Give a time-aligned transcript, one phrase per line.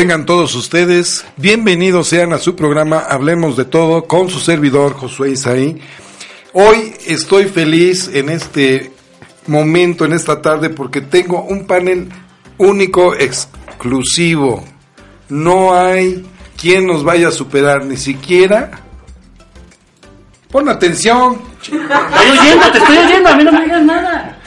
[0.00, 1.26] Tengan todos ustedes.
[1.36, 5.78] Bienvenidos sean a su programa Hablemos de Todo con su servidor Josué Isaí.
[6.54, 8.92] Hoy estoy feliz en este
[9.46, 12.08] momento, en esta tarde, porque tengo un panel
[12.56, 14.64] único, exclusivo.
[15.28, 16.24] No hay
[16.56, 18.70] quien nos vaya a superar, ni siquiera.
[20.50, 21.42] Pon atención.
[21.60, 24.38] Estoy oyendo, te estoy oyendo, a mí no me digas nada.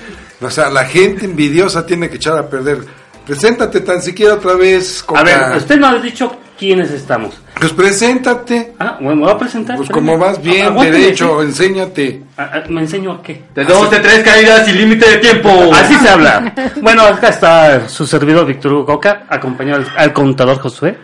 [0.41, 3.02] O sea, la gente envidiosa tiene que echar a perder.
[3.25, 5.03] Preséntate tan siquiera otra vez.
[5.15, 7.35] A ver, usted no ha dicho quiénes estamos.
[7.59, 8.73] Pues preséntate.
[8.79, 9.77] Ah, bueno, me voy a presentar.
[9.77, 11.47] Pues como vas bien, Aguánteme, derecho, sí.
[11.47, 12.23] enséñate.
[12.37, 13.43] Ah, ah, ¿Me enseño a qué?
[13.55, 15.49] De dos, de tres caídas sin límite de tiempo.
[15.73, 16.53] Así se habla.
[16.81, 20.97] Bueno, acá está su servidor Víctor Hugo Coca, acompañado al, al contador Josué.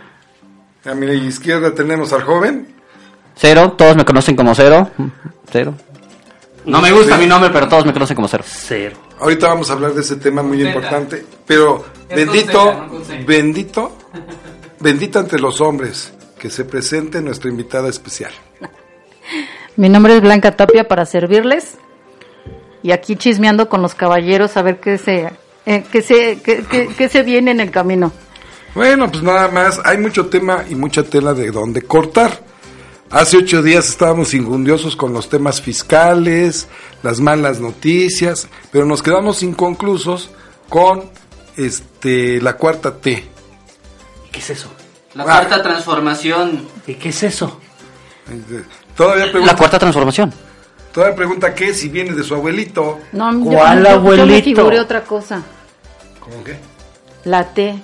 [0.84, 2.68] A mi izquierda tenemos al joven.
[3.34, 4.90] Cero, todos me conocen como cero.
[5.50, 5.74] Cero.
[6.66, 8.44] No me gusta mi nombre, pero todos me conocen como cero.
[8.46, 8.96] Cero.
[9.18, 10.68] Ahorita vamos a hablar de ese tema muy Zeta.
[10.70, 11.24] importante.
[11.46, 13.96] Pero Es bendito, no bendito,
[14.80, 18.32] bendito ante los hombres que se presente nuestra invitada especial.
[19.76, 21.76] Mi nombre es Blanca Tapia para servirles
[22.82, 25.30] y aquí chismeando con los caballeros a ver qué se,
[25.66, 28.12] eh, qué se, qué, qué- qué se viene en el camino.
[28.74, 32.40] Bueno, pues nada más, hay mucho tema y mucha tela de dónde cortar.
[33.10, 36.68] Hace ocho días estábamos injundiosos con los temas fiscales,
[37.02, 40.30] las malas noticias, pero nos quedamos inconclusos
[40.68, 41.10] con
[41.56, 43.24] este la cuarta T.
[44.30, 44.70] ¿Qué es eso?
[45.14, 45.26] La Ah.
[45.26, 46.68] cuarta transformación.
[46.86, 47.58] ¿Y qué es eso?
[48.96, 50.32] Todavía pregunta, La cuarta transformación.
[50.92, 53.00] todavía pregunta qué si viene de su abuelito.
[53.10, 54.44] No, yo- ¿Cuál yo, yo me abuelito?
[54.44, 55.42] figuré otra cosa.
[56.20, 56.58] ¿Cómo qué?
[57.24, 57.74] La T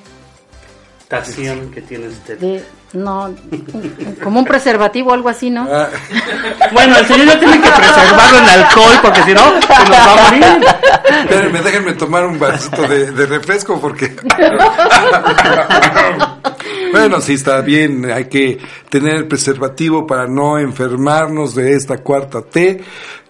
[1.08, 2.38] Tación que tiene usted.
[2.38, 2.64] de,
[2.96, 3.34] no,
[4.22, 5.66] como un preservativo o algo así, ¿no?
[5.70, 5.88] Ah,
[6.72, 10.12] Bueno, el señor ya tiene que preservarlo en alcohol porque si no, se nos va
[10.12, 10.44] a morir.
[11.20, 14.16] espérenme, déjenme tomar un vasito de, de refresco porque...
[16.92, 18.58] bueno, sí está bien, hay que
[18.88, 22.82] tener el preservativo para no enfermarnos de esta cuarta T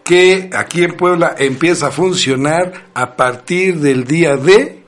[0.03, 4.86] que aquí en Puebla empieza a funcionar a partir del día de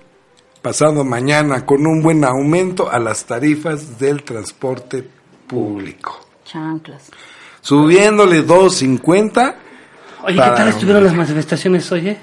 [0.63, 5.09] pasado mañana con un buen aumento a las tarifas del transporte
[5.47, 6.21] público.
[6.45, 7.11] Chanclas.
[7.61, 9.55] Subiéndole 2.50.
[10.25, 12.09] Oye, ¿qué tal estuvieron las manifestaciones hoy?
[12.09, 12.19] eh?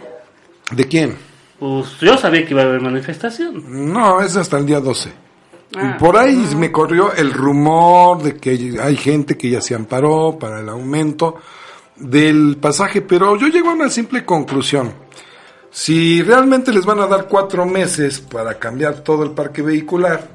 [0.72, 1.16] ¿De quién?
[1.60, 3.64] Pues yo sabía que iba a haber manifestación.
[3.94, 5.14] No, es hasta el día 12.
[5.78, 5.98] Ah.
[6.00, 10.60] Por ahí me corrió el rumor de que hay gente que ya se amparó para
[10.60, 11.36] el aumento
[11.96, 15.05] del pasaje, pero yo llego a una simple conclusión.
[15.78, 20.30] Si realmente les van a dar cuatro meses para cambiar todo el parque vehicular,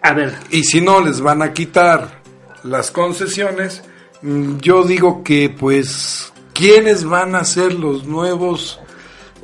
[0.00, 2.22] A ver, y si no les van a quitar
[2.64, 3.82] las concesiones,
[4.22, 8.80] mm, yo digo que pues, ¿quiénes van a ser los nuevos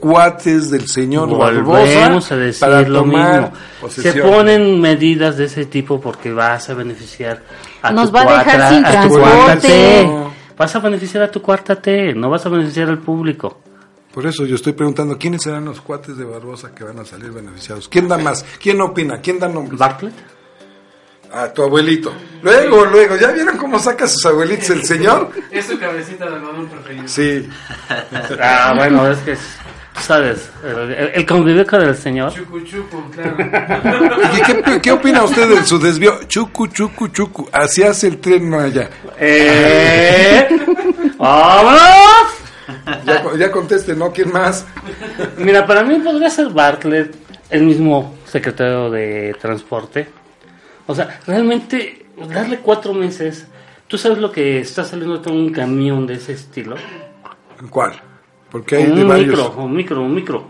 [0.01, 3.53] cuates del señor volvemos Barbosa a decir para lo tomar
[3.83, 3.91] mismo.
[3.91, 7.43] Se ponen medidas de ese tipo porque vas a beneficiar
[7.83, 10.11] a Nos tu va a dejar cuarta- sin a transporte.
[10.57, 13.59] Vas a beneficiar a tu cuarta T, no vas a beneficiar al público.
[14.19, 17.31] Por eso yo estoy preguntando, ¿quiénes serán los cuates de Barbosa que van a salir
[17.31, 17.89] beneficiados?
[17.89, 18.45] ¿Quién da más?
[18.61, 19.21] ¿Quién opina?
[19.21, 19.79] ¿Quién da nombres?
[19.79, 20.13] Bartlett.
[21.33, 22.13] A tu abuelito.
[22.43, 25.31] Luego, luego, ¿ya vieron cómo saca a sus abuelitos el señor?
[25.53, 27.07] Es su cabecita de algodón preferido.
[27.07, 27.49] Sí.
[28.43, 29.37] Ah, bueno, es que,
[30.01, 32.35] sabes, el, el- el convivio con el señor.
[32.35, 33.37] Chucu chucu, claro.
[34.37, 36.25] ¿Y qué, qué opina usted de su desvío?
[36.27, 37.49] Chucu, chucu, chucu.
[37.53, 38.91] Así hace el tren no allá.
[39.17, 40.49] ¡Eh!
[41.19, 42.38] ¡Vámonos!
[43.05, 44.13] Ya ya conteste, ¿no?
[44.13, 44.67] ¿Quién más?
[45.39, 47.15] Mira, para mí podría ser Bartlett,
[47.51, 50.09] el mismo secretario de transporte.
[50.87, 53.47] O sea, realmente darle cuatro meses.
[53.87, 56.77] ¿Tú sabes lo que está saliendo de un camión de ese estilo?
[57.71, 57.93] ¿Cuál?
[58.51, 59.29] Porque hay de un varios.
[59.29, 60.47] micro, un micro, un micro.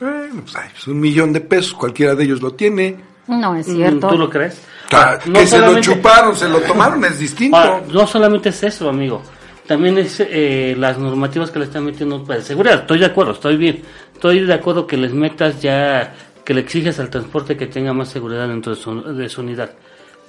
[0.00, 2.96] Bueno, pues, ay, pues un millón de pesos, cualquiera de ellos lo tiene.
[3.26, 4.08] No, es cierto.
[4.08, 4.60] ¿Tú lo crees?
[4.92, 7.56] Ah, No que se lo chuparon, se lo tomaron, es distinto.
[7.56, 9.22] Ahora, no solamente es eso, amigo.
[9.66, 12.80] También es eh, las normativas que le están metiendo para seguridad.
[12.80, 13.82] Estoy de acuerdo, estoy bien.
[14.12, 16.14] Estoy de acuerdo que les metas ya,
[16.44, 19.70] que le exiges al transporte que tenga más seguridad dentro de su, de su unidad.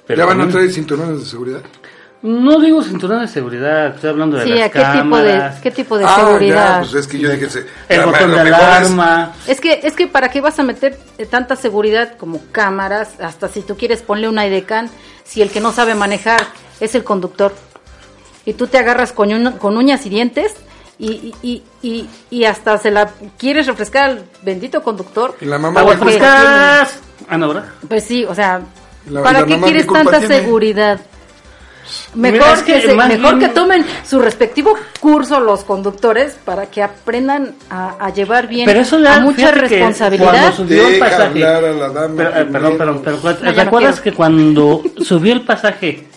[0.06, 1.60] Pero ¿Ya van a traer cinturones de seguridad?
[2.22, 5.60] No digo cinturón de seguridad, estoy hablando de Sí, las ¿a qué tipo de, cámaras,
[5.60, 6.72] qué tipo de Ah, seguridad?
[6.74, 7.46] ya, pues es que yo dije...
[7.90, 9.32] el botón de es- alarma.
[9.46, 13.48] Es que, es que para qué vas a meter eh, tanta seguridad como cámaras, hasta
[13.48, 14.88] si tú quieres ponle una IDECAN,
[15.24, 16.40] si el que no sabe manejar
[16.80, 17.52] es el conductor.
[18.46, 20.54] Y tú te agarras con, uña- con uñas y dientes
[20.98, 25.36] y, y, y, y- hasta se la quieres refrescar al bendito conductor.
[25.42, 27.00] Y la mamá Aguas ¿qué culpa frescas.
[27.28, 27.66] Ah, no, ¿verdad?
[27.88, 28.60] Pues sí, o sea,
[29.10, 30.36] La- ¿para la qué quieres ¿qué culpa tanta tiene?
[30.36, 31.00] seguridad?
[32.14, 35.62] Mira, Mejor, es que, que se- más mejor bien- que tomen su respectivo curso los
[35.62, 40.30] conductores para que aprendan a, a llevar bien Pero eso ya, a mucha responsabilidad.
[40.32, 41.44] cuando subió el pasaje.
[41.46, 44.82] a la dama Pero, eh, perdón, perdón, pero ¿te No, ya no acuerdas que cuando
[45.00, 46.08] subió el pasaje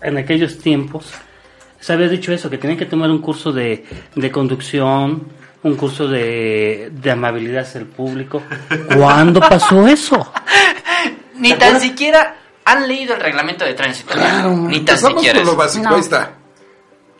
[0.00, 1.06] en aquellos tiempos,
[1.80, 3.84] se había dicho eso, que tenían que tomar un curso de,
[4.14, 5.28] de conducción,
[5.62, 8.42] un curso de, de amabilidad hacia el público?
[8.96, 10.32] ¿Cuándo pasó eso?
[11.38, 14.14] Ni tan siquiera han leído el reglamento de tránsito.
[14.14, 15.38] Ni tan Empezamos siquiera.
[15.40, 15.94] con lo básico, No.
[15.94, 16.32] ahí está.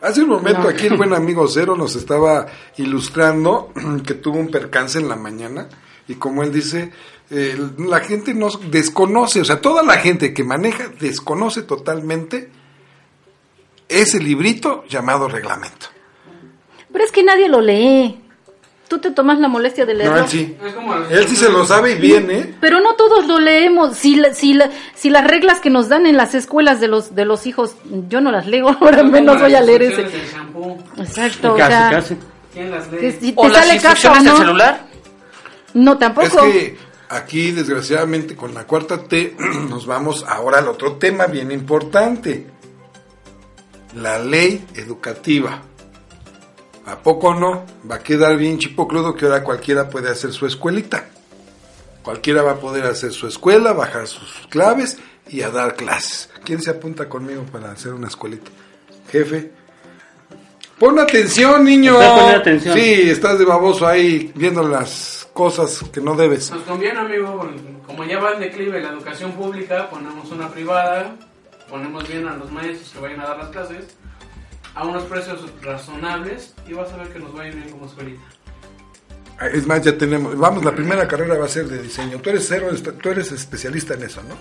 [0.01, 0.69] Hace un momento No.
[0.69, 2.45] aquí el buen amigo Cero nos estaba
[2.77, 3.71] ilustrando
[4.05, 5.67] que tuvo un percance en la mañana
[6.07, 6.91] y como él dice,
[7.29, 12.49] eh, la gente no desconoce, o sea, toda la gente que maneja desconoce totalmente
[13.89, 15.87] ese librito llamado reglamento.
[16.91, 18.21] Pero es que nadie lo lee.
[18.87, 20.15] Tú te tomas la molestia de leerlo.
[20.15, 20.55] No, él sí.
[21.09, 22.55] Él se lo sabe y bien, ¿eh?
[22.61, 23.97] Pero no todos lo leemos.
[23.97, 27.13] Si, la- si, la- si las reglas que nos dan en las escuelas de los
[27.13, 27.75] de los hijos,
[28.07, 30.01] yo no las leo, ahora menos voy a leer ese.
[30.97, 32.17] Exacto, o casi, sea, casi.
[32.53, 33.11] ¿Quién las lee?
[33.19, 34.37] si O te las o instrucciones del no.
[34.39, 34.85] celular.
[35.73, 36.25] No, tampoco.
[36.25, 36.77] Es que
[37.09, 39.35] aquí, desgraciadamente, con la cuarta T,
[39.69, 42.47] nos vamos ahora al otro tema bien importante.
[43.95, 45.61] La ley educativa.
[46.85, 47.65] ¿A poco no?
[47.89, 51.05] Va a quedar bien chipocludo que ahora cualquiera puede hacer su escuelita.
[52.01, 54.97] Cualquiera va a poder hacer su escuela, bajar sus claves
[55.27, 56.29] y a dar clases.
[56.45, 58.49] ¿Quién se apunta conmigo para hacer una escuelita?
[59.11, 59.51] Jefe.
[60.79, 61.99] Pon atención, niño.
[61.99, 62.77] Atención.
[62.77, 66.51] Sí, estás de baboso ahí viendo las cosas que no debes.
[66.51, 67.49] Nos conviene, amigo,
[67.85, 71.15] como ya va en declive la educación pública, ponemos una privada,
[71.69, 73.85] ponemos bien a los maestros que vayan a dar las clases
[74.75, 77.85] a unos precios razonables y vas a ver que nos va a ir bien como
[77.87, 78.21] escuelita.
[79.39, 80.35] Ah, Es más, ya tenemos.
[80.37, 82.19] Vamos, la primera carrera va a ser de diseño.
[82.19, 82.69] Tú eres cero,
[83.01, 84.35] tú eres especialista en eso, ¿no?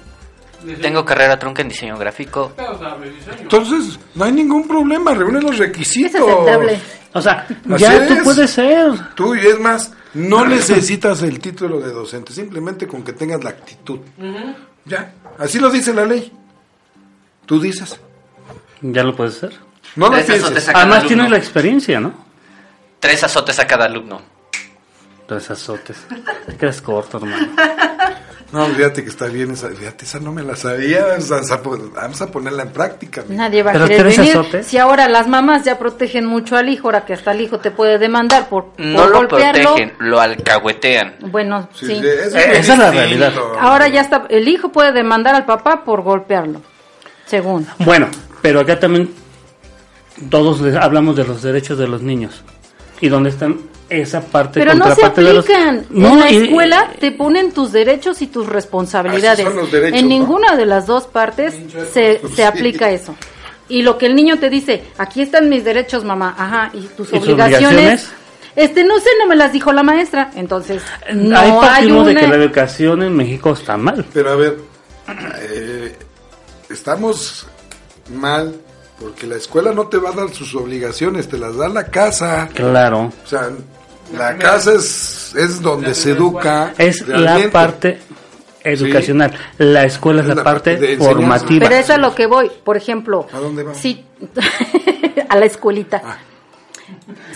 [0.66, 2.52] Diseño- Tengo carrera trunca en diseño gráfico.
[2.56, 3.36] Diseño.
[3.42, 6.20] Entonces, no hay ningún problema, reúne los es requisitos.
[6.20, 6.80] aceptable.
[7.12, 8.22] O sea, Así ya tú es.
[8.24, 8.92] puedes ser.
[9.14, 13.50] Tú, y es más, no necesitas el título de docente, simplemente con que tengas la
[13.50, 14.00] actitud.
[14.18, 14.54] Ujú.
[14.86, 16.32] Ya, así lo dice la ley.
[17.46, 17.98] Tú dices.
[18.82, 19.52] Ya lo puedes ser.
[19.96, 20.68] No lo pienses.
[20.68, 21.08] a cada Además alumno.
[21.08, 22.12] tienes la experiencia, ¿no?
[23.00, 24.20] Tres azotes a cada alumno.
[25.26, 25.96] Tres azotes.
[26.46, 27.48] Te quedas corto, hermano.
[28.52, 31.04] No, fíjate que está bien esa, fíjate, esa no me la sabía.
[31.28, 33.24] Vamos a, vamos a ponerla en práctica.
[33.28, 34.30] Nadie va a Pero querer venir.
[34.30, 34.66] azotes.
[34.68, 37.72] Si ahora las mamás ya protegen mucho al hijo, ahora que hasta el hijo te
[37.72, 39.62] puede demandar por, No por lo golpearlo.
[39.74, 41.16] protegen, lo alcahuetean.
[41.22, 41.92] Bueno, Sí, sí.
[41.94, 43.32] eso Eh, muy esa es la realidad.
[43.58, 46.62] Ahora ya está, el hijo puede demandar al papá por golpearlo,
[47.26, 47.66] según.
[47.80, 48.08] Bueno,
[48.42, 49.10] pero acá también
[50.30, 52.42] todos les- hablamos de los derechos de los niños.
[53.00, 53.58] ¿Y dónde están
[53.90, 55.86] esa parte Pero no se contraparte de los- aplican.
[55.90, 59.40] No, en la y- escuela te ponen tus derechos y tus responsabilidades.
[59.40, 60.14] Así son los derechos, en ¿no?
[60.14, 61.54] ninguna de las dos partes
[61.92, 62.42] se, se sí.
[62.42, 63.14] aplica eso.
[63.68, 67.12] Y lo que el niño te dice, aquí están mis derechos, mamá, ajá, y tus
[67.12, 67.66] ¿Y obligaciones.
[67.66, 68.10] obligaciones?
[68.54, 70.30] Este, no sé, no me las dijo la maestra.
[70.36, 70.80] Entonces,
[71.12, 72.08] no Ahí hay partimos una...
[72.08, 74.06] de que la educación en México está mal.
[74.14, 74.56] Pero a ver,
[75.50, 75.75] eh,
[76.70, 77.46] estamos
[78.14, 78.60] mal
[79.00, 82.48] porque la escuela no te va a dar sus obligaciones, te las da la casa.
[82.54, 83.12] Claro.
[83.24, 83.50] O sea,
[84.16, 86.72] la casa es, es donde se educa.
[86.78, 87.98] Es la parte
[88.64, 89.32] educacional.
[89.58, 91.68] La escuela es, la, parte, formativa.
[91.68, 92.50] Pero es a lo que voy.
[92.64, 93.78] Por ejemplo, ¿A dónde vamos?
[93.78, 94.04] si
[95.28, 96.02] a la escuelita.
[96.04, 96.18] Ah.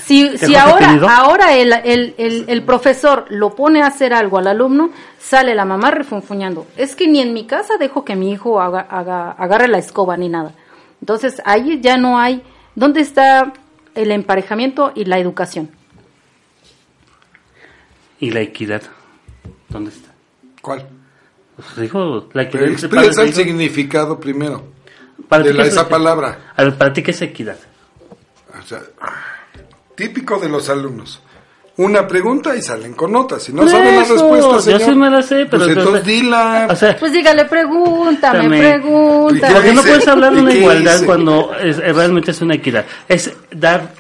[0.04, 4.38] Si, si ¿Tengo ahora, ahora el, el, el, el profesor lo pone a hacer algo
[4.38, 6.66] al alumno, sale la mamá refunfuñando.
[6.76, 10.16] Es que ni en mi casa dejo que mi hijo haga, haga, agarre la escoba
[10.16, 10.52] ni nada.
[11.00, 12.42] Entonces ahí ya no hay.
[12.74, 13.52] ¿Dónde está
[13.94, 15.70] el emparejamiento y la educación?
[18.18, 18.82] ¿Y la equidad?
[19.68, 20.10] ¿Dónde está?
[20.60, 20.86] ¿Cuál?
[21.56, 22.60] Pues dijo, la equidad.
[22.62, 24.64] Pero expresa el significado primero
[25.28, 25.96] para de ti, la- ¿qué es esa equidad?
[25.98, 26.52] palabra.
[26.56, 27.56] A ver, para ti, ¿qué es equidad?
[28.58, 28.80] O sea,
[30.00, 31.21] típico de los alumnos.
[31.76, 33.38] Una pregunta y salen con otra.
[33.38, 35.69] Si no Por saben la eso, respuesta, yo señor, sí me la sé, pero pues
[35.69, 36.69] entonces entonces- dila.
[36.71, 38.62] O sea, Pues dígale, pregúntame, También.
[38.80, 39.54] pregúntame.
[39.54, 42.85] ¿Por qué no puedes hablar de ¿Y una igualdad cuando es- realmente es una equidad?
[43.09, 43.95] Es dar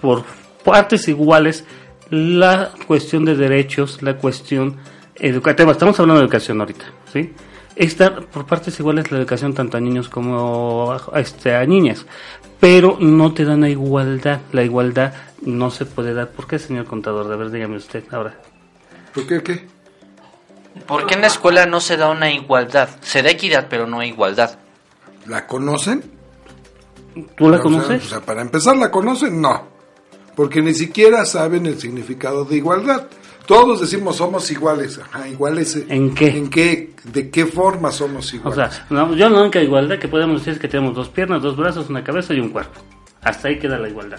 [0.00, 0.24] por
[0.64, 1.64] partes iguales
[2.10, 4.76] la cuestión de derechos, la cuestión
[5.16, 5.72] educativa.
[5.72, 7.32] Estamos hablando de educación ahorita, ¿sí?
[7.74, 12.06] Es dar por partes iguales la educación tanto a niños como a, este, a niñas.
[12.60, 14.40] Pero no te dan la igualdad.
[14.52, 15.12] La igualdad
[15.44, 16.30] no se puede dar.
[16.30, 17.32] ¿Por qué, señor contador?
[17.32, 18.34] A ver, dígame usted ahora.
[19.14, 19.66] ¿Por qué qué?
[20.86, 22.88] ¿Por qué en la escuela no se da una igualdad?
[23.00, 24.58] Se da equidad, pero no igualdad.
[25.26, 26.02] ¿La conocen?
[27.36, 28.04] ¿Tú la O conoces?
[28.06, 29.40] O sea, para empezar, ¿la conocen?
[29.40, 29.68] No.
[30.34, 33.06] Porque ni siquiera saben el significado de igualdad.
[33.46, 34.98] Todos decimos somos iguales.
[34.98, 35.76] Ajá, iguales.
[35.88, 36.28] ¿En qué?
[36.36, 36.94] ¿En qué?
[37.04, 38.74] ¿De qué forma somos O iguales?
[38.74, 41.56] sea, no, yo la única igualdad que podemos decir es que tenemos dos piernas, dos
[41.56, 42.80] brazos, una cabeza y un cuerpo.
[43.22, 44.18] Hasta ahí queda la igualdad.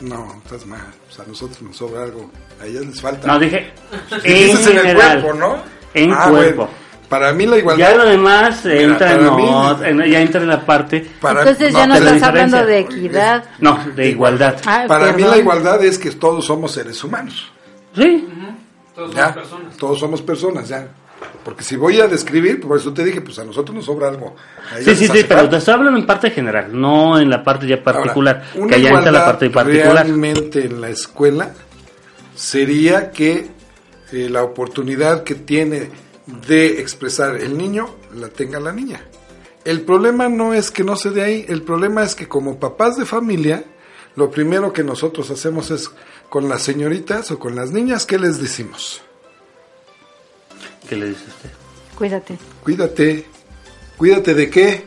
[0.00, 0.80] No, estás mal.
[1.08, 2.30] O sea, a nosotros nos sobra algo.
[2.62, 3.26] A ellas les falta.
[3.26, 3.72] No, dije
[4.10, 5.22] en Dijiste en el general.
[5.22, 5.56] cuerpo, ¿no?
[5.94, 6.56] En Ah, cuerpo.
[6.66, 6.84] bueno.
[7.08, 7.90] Para mí la igualdad...
[7.90, 11.06] Ya lo demás Mira, entra, en, mí- ot- en- ya entra en la parte...
[11.20, 13.44] para- Entonces ya no estás hablando de equidad.
[13.60, 14.56] No, de igualdad.
[14.66, 15.30] Ah, Para mí perdón.
[15.30, 17.52] la igualdad es que todos somos seres humanos.
[17.94, 18.26] Sí,
[18.94, 19.26] Todos ¿ya?
[19.28, 19.76] somos personas.
[19.76, 20.88] Todos somos personas, ya.
[21.44, 24.34] Porque si voy a describir, por eso te dije, pues a nosotros nos sobra algo.
[24.82, 27.82] Sí, sí, sí, pero te estoy hablando en parte general, no en la parte ya
[27.82, 28.44] particular.
[28.54, 30.06] Ahora, que allá entra la parte particular.
[30.06, 31.52] Realmente en la escuela
[32.34, 33.50] sería que
[34.12, 35.90] eh, la oportunidad que tiene
[36.46, 39.02] de expresar el niño la tenga la niña.
[39.64, 42.96] El problema no es que no se dé ahí, el problema es que como papás
[42.96, 43.64] de familia,
[44.14, 45.90] lo primero que nosotros hacemos es
[46.28, 49.02] con las señoritas o con las niñas, ¿qué les decimos?
[50.88, 51.50] ¿Qué le dice usted?
[51.96, 52.36] Cuídate.
[52.62, 53.26] Cuídate.
[53.96, 54.84] ¿Cuídate de qué?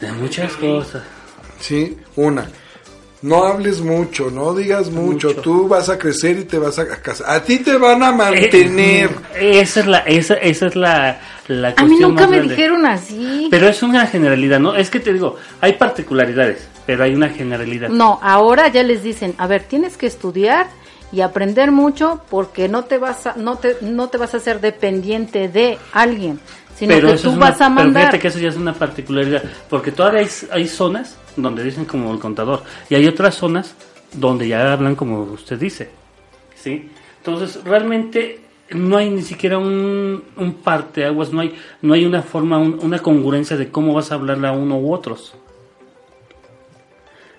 [0.00, 1.02] De muchas cosas.
[1.60, 2.48] Sí, una.
[3.22, 5.28] No hables mucho, no digas mucho.
[5.28, 5.40] Mucho.
[5.42, 7.30] Tú vas a crecer y te vas a casar.
[7.30, 9.10] A ti te van a mantener.
[9.36, 12.36] Eh, esa es la, esa, esa es la, la A cuestión mí nunca más me
[12.38, 12.54] grande.
[12.56, 13.46] dijeron así.
[13.48, 14.74] Pero es una generalidad, ¿no?
[14.74, 17.90] Es que te digo, hay particularidades, pero hay una generalidad.
[17.90, 20.66] No, ahora ya les dicen, a ver, tienes que estudiar
[21.12, 24.60] y aprender mucho porque no te vas a, no te, no te vas a hacer
[24.60, 26.40] dependiente de alguien,
[26.74, 28.02] sino que tú una- vas a Pero mandar.
[28.02, 32.12] fíjate que eso ya es una particularidad, porque todavía hay, hay zonas donde dicen como
[32.12, 33.74] el contador, y hay otras zonas
[34.12, 35.90] donde ya hablan como usted dice,
[36.54, 36.90] ¿sí?
[37.18, 38.40] Entonces, realmente
[38.70, 42.98] no hay ni siquiera un, un parteaguas, no hay, no hay una forma, un- una
[43.00, 45.34] congruencia de cómo vas a hablarle a uno u otros.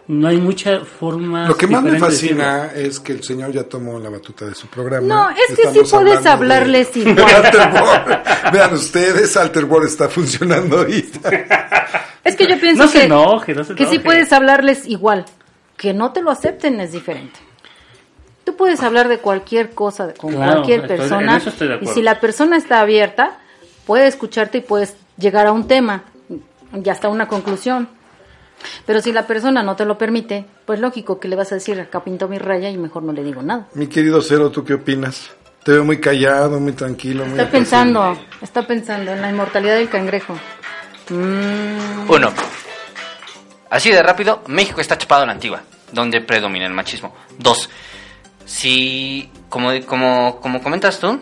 [0.07, 1.47] No hay mucha forma.
[1.47, 4.53] Lo que más me de fascina es que el señor ya tomó la batuta de
[4.53, 5.07] su programa.
[5.07, 8.23] No, es que sí Estamos puedes hablando de- hablarles de igual.
[8.51, 11.29] Vean ustedes, Alterboard está funcionando ahorita.
[12.23, 15.25] Es que yo pienso No se que, enoje, no se que sí puedes hablarles igual.
[15.75, 17.37] Que no te lo acepten es diferente.
[18.45, 21.37] Tú puedes hablar de cualquier cosa con Claro, cualquier estoy- en persona.
[21.37, 23.39] eso estoy de y si la persona está abierta,
[23.85, 26.03] puede escucharte y puedes llegar a un tema
[26.81, 27.89] y hasta una conclusión.
[28.85, 31.79] Pero si la persona no te lo permite, pues lógico que le vas a decir,
[31.79, 33.67] acá pinto mi raya y mejor no le digo nada.
[33.73, 35.31] Mi querido Cero, ¿tú qué opinas?
[35.63, 37.25] Te veo muy callado, muy tranquilo.
[37.25, 40.33] Muy Está pensando, está pensando en la inmortalidad del cangrejo.
[41.09, 42.33] Mm, Uno.
[43.69, 47.15] Así de rápido, México está chapado a la antigua, donde predomina el machismo.
[47.39, 47.69] Dos.
[48.45, 51.19] Si, como, como, como comentas tú,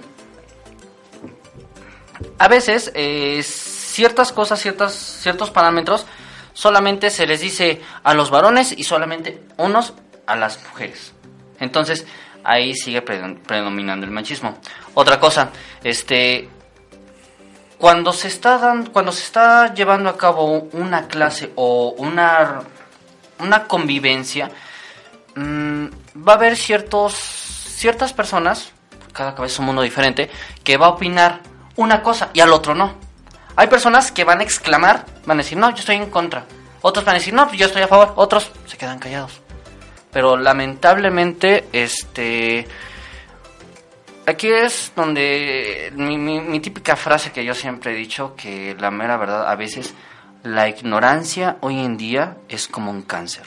[2.38, 6.05] a veces eh, ciertas cosas, ciertas, ciertos parámetros,
[6.53, 9.93] solamente se les dice a los varones y solamente unos
[10.25, 11.13] a las mujeres.
[11.60, 12.05] Entonces,
[12.43, 14.58] ahí sigue predom- predominando el machismo.
[14.93, 15.50] Otra cosa,
[15.84, 16.50] este,
[17.77, 22.62] cuando se está dando, cuando se está llevando a cabo una clase o una
[23.39, 24.51] una convivencia
[25.36, 25.86] mm,
[26.27, 28.72] va a haber ciertos ciertas personas
[29.13, 30.29] cada cabeza es un mundo diferente
[30.63, 31.39] que va a opinar
[31.75, 32.93] una cosa y al otro no
[33.55, 36.45] hay personas que van a exclamar van a decir no yo estoy en contra
[36.81, 39.41] otros van a decir no yo estoy a favor otros se quedan callados
[40.11, 42.67] pero lamentablemente este
[44.27, 48.91] Aquí es donde mi, mi- mi típica frase que yo siempre he dicho, que la
[48.91, 49.95] mera verdad a veces
[50.43, 53.45] la ignorancia hoy en día es como un cáncer.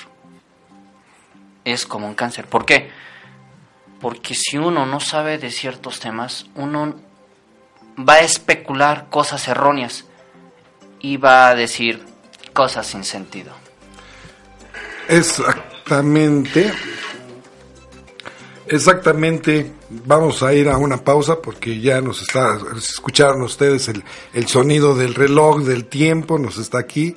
[1.65, 2.47] Es como un cáncer.
[2.47, 2.91] ¿Por qué?
[4.01, 6.97] Porque si uno no sabe de ciertos temas, uno
[7.97, 10.07] va a especular cosas erróneas
[11.05, 12.03] y va a decir
[12.55, 13.53] cosas sin sentido.
[15.07, 16.73] Exactamente.
[18.67, 19.73] Exactamente,
[20.07, 24.95] vamos a ir a una pausa porque ya nos está, escucharon ustedes el, el sonido
[24.95, 27.15] del reloj, del tiempo, nos está aquí,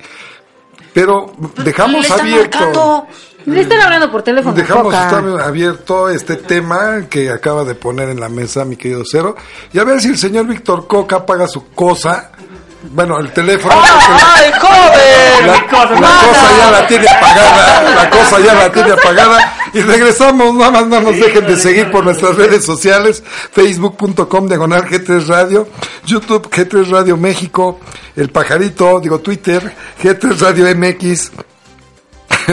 [0.92, 1.32] pero
[1.64, 3.06] dejamos abierto, marcando.
[3.46, 4.54] Le están hablando por teléfono.
[4.54, 9.34] dejamos estar abierto este tema que acaba de poner en la mesa mi querido Cero,
[9.72, 12.32] y a ver si el señor Víctor Coca paga su cosa,
[12.82, 13.74] bueno, el teléfono.
[13.74, 15.46] ¡Ay, joven!
[15.46, 20.54] La, la cosa ya la tiene apagada, la cosa ya la tiene apagada y regresamos,
[20.54, 25.68] nada más no nos dejen de seguir por nuestras redes sociales, facebook.com diagonal G3 Radio,
[26.06, 27.80] YouTube G3 Radio México,
[28.16, 31.32] El Pajarito, digo Twitter, G3 Radio MX,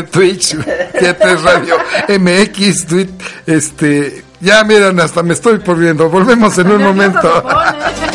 [0.12, 1.78] Twitch, G3 Radio
[2.20, 3.10] MX, tweet,
[3.46, 7.44] este, ya miren, hasta me estoy poniendo, volvemos en un momento.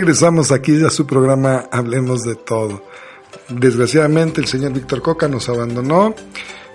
[0.00, 2.82] regresamos aquí a su programa Hablemos de todo.
[3.48, 6.14] Desgraciadamente el señor Víctor Coca nos abandonó,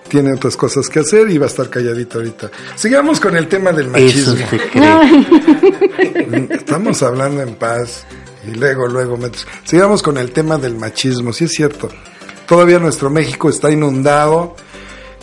[0.08, 2.50] tiene otras cosas que hacer y va a estar calladito ahorita.
[2.76, 4.36] Sigamos con el tema del Eso machismo.
[4.36, 6.48] se cree.
[6.56, 8.06] Estamos hablando en paz
[8.48, 11.90] y luego, luego, metes- sigamos con el tema del machismo, sí es cierto.
[12.48, 14.56] Todavía nuestro México está inundado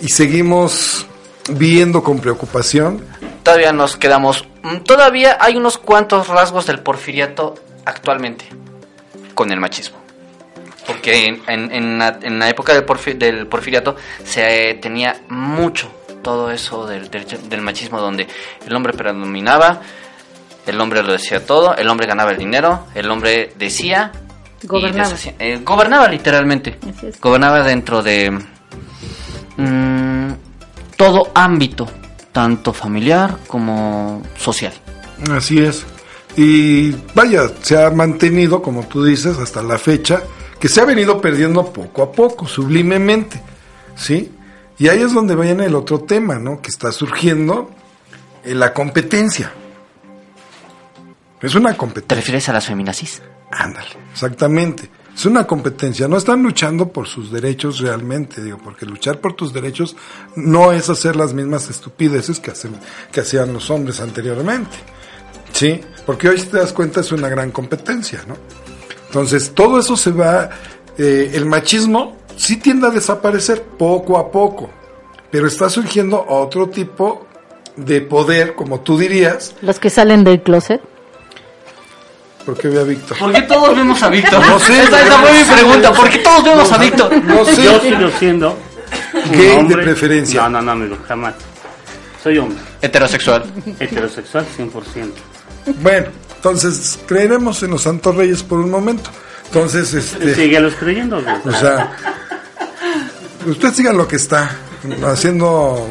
[0.01, 1.05] y seguimos
[1.51, 3.03] viendo con preocupación.
[3.43, 4.47] Todavía nos quedamos.
[4.63, 7.55] mm, Todavía hay unos cuantos rasgos del porfiriato
[7.89, 8.45] actualmente
[9.35, 9.99] con el machismo.
[10.87, 15.21] Porque en, en- en la, en la época del, porfi- del porfiriato se eh, tenía
[15.29, 15.91] mucho
[16.23, 18.27] todo eso del, del- del machismo, donde
[18.67, 19.81] el hombre predominaba,
[20.67, 24.13] el hombre lo decía todo, el hombre ganaba el dinero, el hombre decía.
[24.65, 25.09] Gobernaba.
[25.39, 26.79] Eh, gobernaba literalmente.
[27.21, 28.31] Gobernaba dentro de
[29.57, 30.33] mm,
[30.97, 31.87] todo ámbito,
[32.33, 34.73] tanto familiar como social.
[35.31, 35.87] Así es.
[36.37, 40.23] Y vaya, se ha mantenido, como tú dices, hasta la fecha,
[40.61, 43.41] que se ha venido perdiendo poco a poco, sublimemente.
[43.97, 44.33] ¿Sí?
[44.79, 46.61] Y ahí es donde viene el otro tema, ¿no?
[46.63, 47.71] Que está surgiendo
[48.45, 49.53] eh, la competencia.
[51.43, 52.17] Es una ¿Te competencia.
[52.17, 53.23] refieres a las feminazis?
[53.51, 54.89] Ándale, exactamente.
[55.15, 56.07] Es una competencia.
[56.07, 59.97] No están luchando por sus derechos realmente, digo, porque luchar por tus derechos
[60.37, 62.77] no es hacer las mismas estupideces que, hacen,
[63.11, 64.77] que hacían los hombres anteriormente.
[65.59, 68.37] Sí, porque hoy si te das cuenta es una gran competencia, ¿no?
[69.07, 70.51] Entonces, todo eso se va,
[70.97, 74.71] eh, el machismo sí tiende a desaparecer poco a poco,
[75.33, 77.27] pero está surgiendo otro tipo
[77.75, 80.81] de poder, como tú dirías, Los que salen del closet.
[82.47, 83.19] porque ve a Víctor.
[83.19, 84.47] ¿Por qué todos vemos a Víctor?
[84.47, 85.93] No sé, Esa, esa fue mi pregunta.
[85.93, 87.25] ¿Por qué todos vemos a Víctor?
[87.25, 87.63] No sé.
[87.65, 88.57] Yo sigo siendo
[89.33, 90.43] Gay de preferencia.
[90.43, 91.35] No, no, no, amigo, jamás.
[92.23, 93.45] Soy hombre, Heterosexual.
[93.81, 95.11] heterosexual 100%.
[95.83, 99.11] Bueno, entonces creeremos en los santos reyes por un momento.
[99.47, 101.23] Entonces, este, Síguelos creyendo.
[101.23, 101.35] güey.
[101.45, 101.97] o sea,
[103.47, 104.51] usted siga lo que está
[105.07, 105.87] haciendo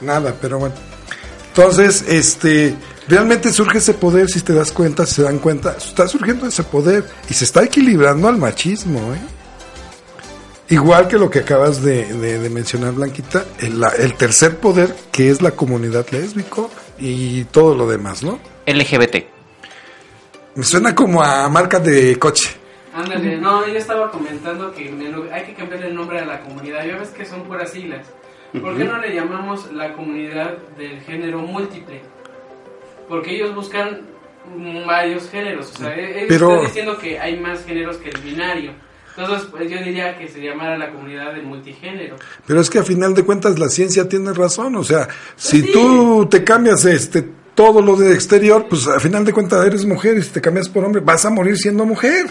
[0.00, 0.74] nada, pero bueno.
[1.48, 2.74] Entonces, este,
[3.08, 6.62] realmente surge ese poder, si te das cuenta, si se dan cuenta, está surgiendo ese
[6.62, 9.18] poder y se está equilibrando al machismo, ¿eh?
[10.70, 15.30] Igual que lo que acabas de, de- de mencionar, Blanquita, el, el tercer poder, que
[15.30, 18.38] es la comunidad lésbico y todo lo demás, ¿no?
[18.72, 19.24] LGBT.
[20.54, 22.50] Me suena como a marca de coche.
[22.94, 24.88] Ándale, no, yo estaba comentando que
[25.32, 26.84] hay que cambiar el nombre a la comunidad.
[26.84, 28.06] Ya ves que son puras siglas.
[28.60, 32.00] ¿Por qué no le llamamos la comunidad del género múltiple?
[33.08, 34.00] Porque ellos buscan
[34.86, 35.70] varios géneros.
[35.74, 38.72] O sea, ellos Pero- están diciendo que hay más géneros que el binario.
[39.16, 42.16] Entonces, pues yo diría que se llamara la comunidad del multigénero.
[42.46, 45.72] Pero es que a final de cuentas la ciencia tiene razón, o sea, si sí.
[45.72, 47.28] tú te cambias este
[47.58, 50.68] todo lo de exterior, pues a final de cuentas eres mujer y si te cambias
[50.68, 52.26] por hombre vas a morir siendo mujer.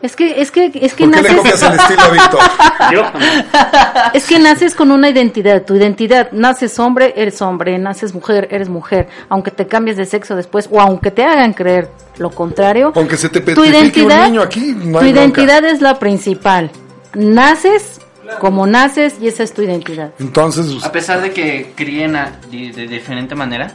[0.00, 2.40] Es que, es que, es que ¿Por qué le copias naces, el estilo a Víctor?
[2.92, 4.14] Yo jamás.
[4.14, 5.64] es que naces con una identidad.
[5.64, 9.08] Tu identidad, naces hombre, eres hombre, naces mujer, eres mujer.
[9.28, 12.92] Aunque te cambies de sexo después o aunque te hagan creer lo contrario.
[12.94, 16.70] Aunque se te tu petrifique un niño aquí, no tu identidad es la principal.
[17.14, 17.99] Naces
[18.38, 20.12] como naces y esa es tu identidad.
[20.18, 23.72] Entonces, A pesar de que críen a- de, de diferente manera.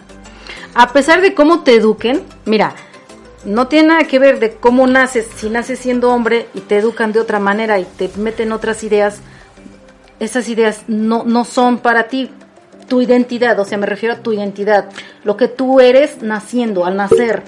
[0.74, 2.74] A pesar de cómo te eduquen, mira,
[3.46, 7.12] no tiene nada que ver de cómo naces, si naces siendo hombre y te educan
[7.12, 9.20] de otra manera y te meten otras ideas,
[10.20, 12.32] esas ideas no, no son para ti.
[12.88, 14.90] Tu identidad, o sea, me refiero a tu identidad,
[15.24, 17.44] lo que tú eres naciendo, al nacer.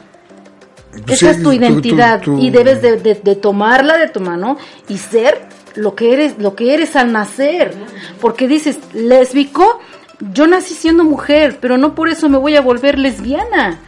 [1.05, 4.57] pues Esa sí, es tu identidad y debes de, de- de tomarla de tu mano
[4.87, 7.73] y ser lo que eres, lo que eres al nacer.
[8.19, 9.79] Porque dices, lésbico,
[10.33, 13.79] yo nací siendo mujer, pero no por eso me voy a volver lesbiana.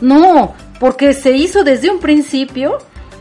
[0.00, 2.78] No, porque se hizo desde un principio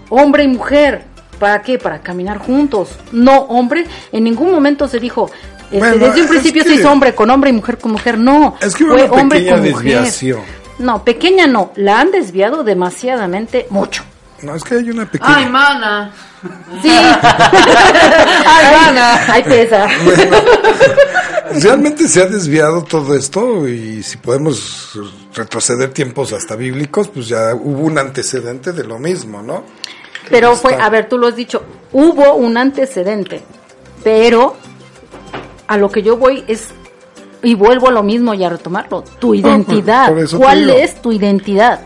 [0.09, 1.05] hombre y mujer.
[1.39, 1.77] ¿Para qué?
[1.77, 2.89] Para caminar juntos.
[3.11, 5.29] No, hombre, en ningún momento se dijo,
[5.65, 8.17] este, Bueno, desde un principio se hizo hombre con hombre y mujer con mujer.
[8.17, 10.05] No, Es que fue una hombre con mujer.
[10.79, 14.03] No, pequeña no, la han desviado demasiadamente mucho.
[14.41, 16.11] No es que hay una pequeña ¡Ay, mana!
[16.81, 16.89] Sí.
[16.91, 19.33] Ay, mana.
[19.33, 19.87] Ay, pesa.
[21.61, 24.91] Realmente se ha desviado todo esto y si podemos
[25.33, 29.63] retroceder tiempos hasta bíblicos, pues ya hubo un antecedente de lo mismo, ¿no?
[30.29, 30.85] Pero fue, está.
[30.85, 33.41] a ver, tú lo has dicho, hubo un antecedente,
[34.03, 34.57] pero
[35.67, 36.69] a lo que yo voy es,
[37.41, 40.15] y vuelvo a lo mismo y a retomarlo, tu identidad.
[40.17, 41.79] eso te ¿Cuál es tu identidad?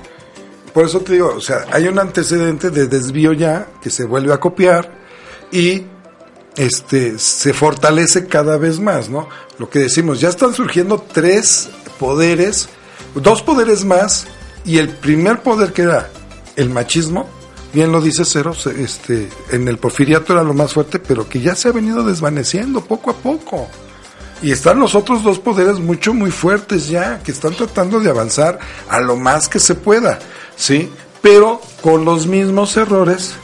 [0.73, 4.33] Por eso te digo, o sea, hay un antecedente de desvío ya que se vuelve
[4.33, 4.91] a copiar
[5.51, 5.85] y
[6.55, 9.27] este se fortalece cada vez más, ¿no?
[9.57, 12.69] Lo que decimos, ya están surgiendo tres poderes,
[13.15, 14.27] dos poderes más
[14.63, 16.09] Y el primer poder que era
[16.55, 17.27] el machismo,
[17.73, 21.55] bien lo dice Cero, este, en el porfiriato era lo más fuerte, pero que ya
[21.55, 23.67] se ha venido desvaneciendo poco a poco.
[24.43, 28.59] Y están los otros dos poderes mucho, muy fuertes ya, que están tratando de avanzar
[28.89, 30.19] a lo más que se pueda,
[30.61, 30.89] ¿sí?
[31.21, 33.35] Pero con los mismos errores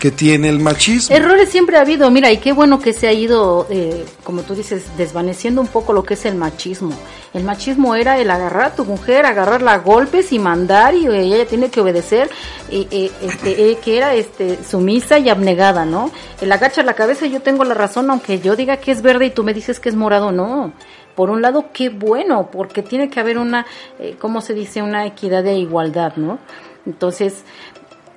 [0.00, 1.16] que tiene el machismo.
[1.16, 4.54] Errores siempre ha habido, mira, y qué bueno que se ha ido, eh, como tú
[4.54, 6.92] dices, desvaneciendo un poco lo que es el machismo.
[7.32, 11.46] El machismo era el agarrar a tu mujer, agarrarla a golpes y mandar, y ella
[11.46, 12.28] tiene que obedecer,
[12.68, 16.10] y, eh, este, eh, que era este, sumisa y abnegada, ¿no?
[16.40, 19.30] El agacha la cabeza yo tengo la razón, aunque yo diga que es verde y
[19.30, 20.72] tú me dices que es morado, no.
[21.14, 23.66] Por un lado, qué bueno, porque tiene que haber una,
[23.98, 24.82] eh, ¿cómo se dice?
[24.82, 26.38] Una equidad e igualdad, ¿no?
[26.86, 27.44] Entonces,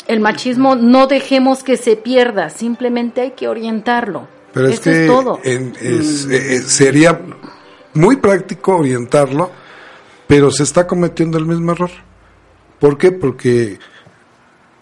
[0.07, 4.27] el machismo no dejemos que se pierda, simplemente hay que orientarlo.
[4.53, 5.39] Pero es Eso que es todo.
[5.43, 7.19] en- es- eh, eh, sería
[7.93, 9.51] muy práctico orientarlo,
[10.25, 11.91] pero se está cometiendo el mismo error.
[12.79, 13.11] ¿Por qué?
[13.11, 13.77] Porque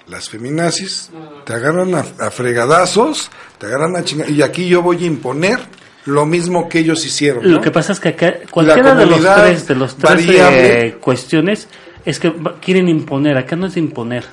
[0.07, 1.09] las feminazis
[1.45, 5.59] te agarran a, a fregadazos, te agarran a chingar, y aquí yo voy a imponer
[6.05, 7.43] lo mismo que ellos hicieron.
[7.43, 7.61] Lo ¿no?
[7.61, 11.67] que pasa es que acá, cualquiera de los tres, de los tres eh, cuestiones,
[12.05, 13.37] es que quieren imponer.
[13.37, 14.23] Acá no es de imponer.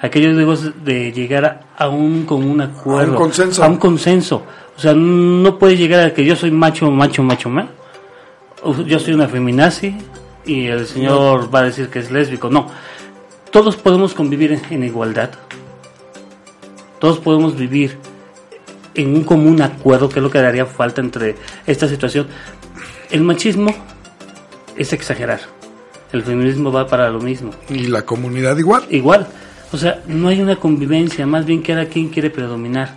[0.00, 3.16] Aquello digo es de llegar a, a un común acuerdo.
[3.16, 3.64] consenso.
[3.64, 4.44] A un consenso.
[4.76, 7.68] O sea, no puedes llegar a que yo soy macho, macho, macho, ma.
[8.62, 9.96] O Yo soy una feminazi
[10.44, 12.48] y el señor va a decir que es lésbico.
[12.50, 12.68] No.
[13.50, 15.30] Todos podemos convivir en, en igualdad.
[16.98, 17.98] Todos podemos vivir
[18.98, 22.26] en un común acuerdo, que es lo que daría falta entre esta situación.
[23.10, 23.72] El machismo
[24.76, 25.40] es exagerar.
[26.12, 27.52] El feminismo va para lo mismo.
[27.68, 28.84] Y la comunidad igual.
[28.90, 29.28] Igual.
[29.72, 32.94] O sea, no hay una convivencia, más bien cada quien quiere predominar.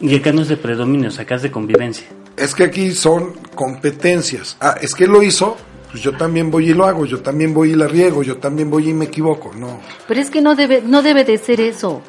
[0.00, 2.06] Y acá no es de predominio, o sea, acá es de convivencia.
[2.36, 4.56] Es que aquí son competencias.
[4.60, 5.56] Ah, es que lo hizo,
[5.90, 8.70] pues yo también voy y lo hago, yo también voy y la riego, yo también
[8.70, 9.52] voy y me equivoco.
[9.54, 9.80] No.
[10.08, 12.00] Pero es que no debe, no debe de ser eso.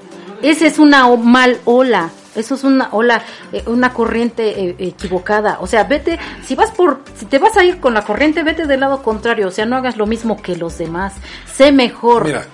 [0.42, 2.12] Esa es una mal ola.
[2.36, 5.58] Eso es una ola, eh, una corriente eh, equivocada.
[5.62, 8.66] O sea, vete, si vas por, si te vas a ir con la corriente, vete
[8.66, 9.48] del lado contrario.
[9.48, 11.14] O sea, no hagas lo mismo que los demás.
[11.54, 12.26] Sé mejor.
[12.26, 12.46] Mira.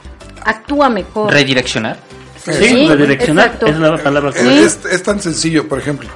[0.45, 1.31] Actúa mejor.
[1.33, 1.97] Redireccionar.
[2.43, 3.67] Sí, Sí, redireccionar exacto.
[3.67, 6.07] es la palabra es- es tan sencillo, por ejemplo,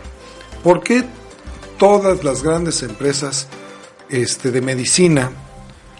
[0.63, 1.03] ¿por qué
[1.77, 3.47] todas las grandes empresas
[4.09, 5.31] este, de medicina,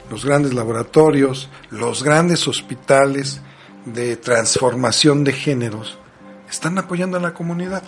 [0.10, 3.41] los grandes laboratorios, los grandes hospitales
[3.86, 5.97] de transformación de géneros,
[6.54, 7.84] están apoyando a la comunidad?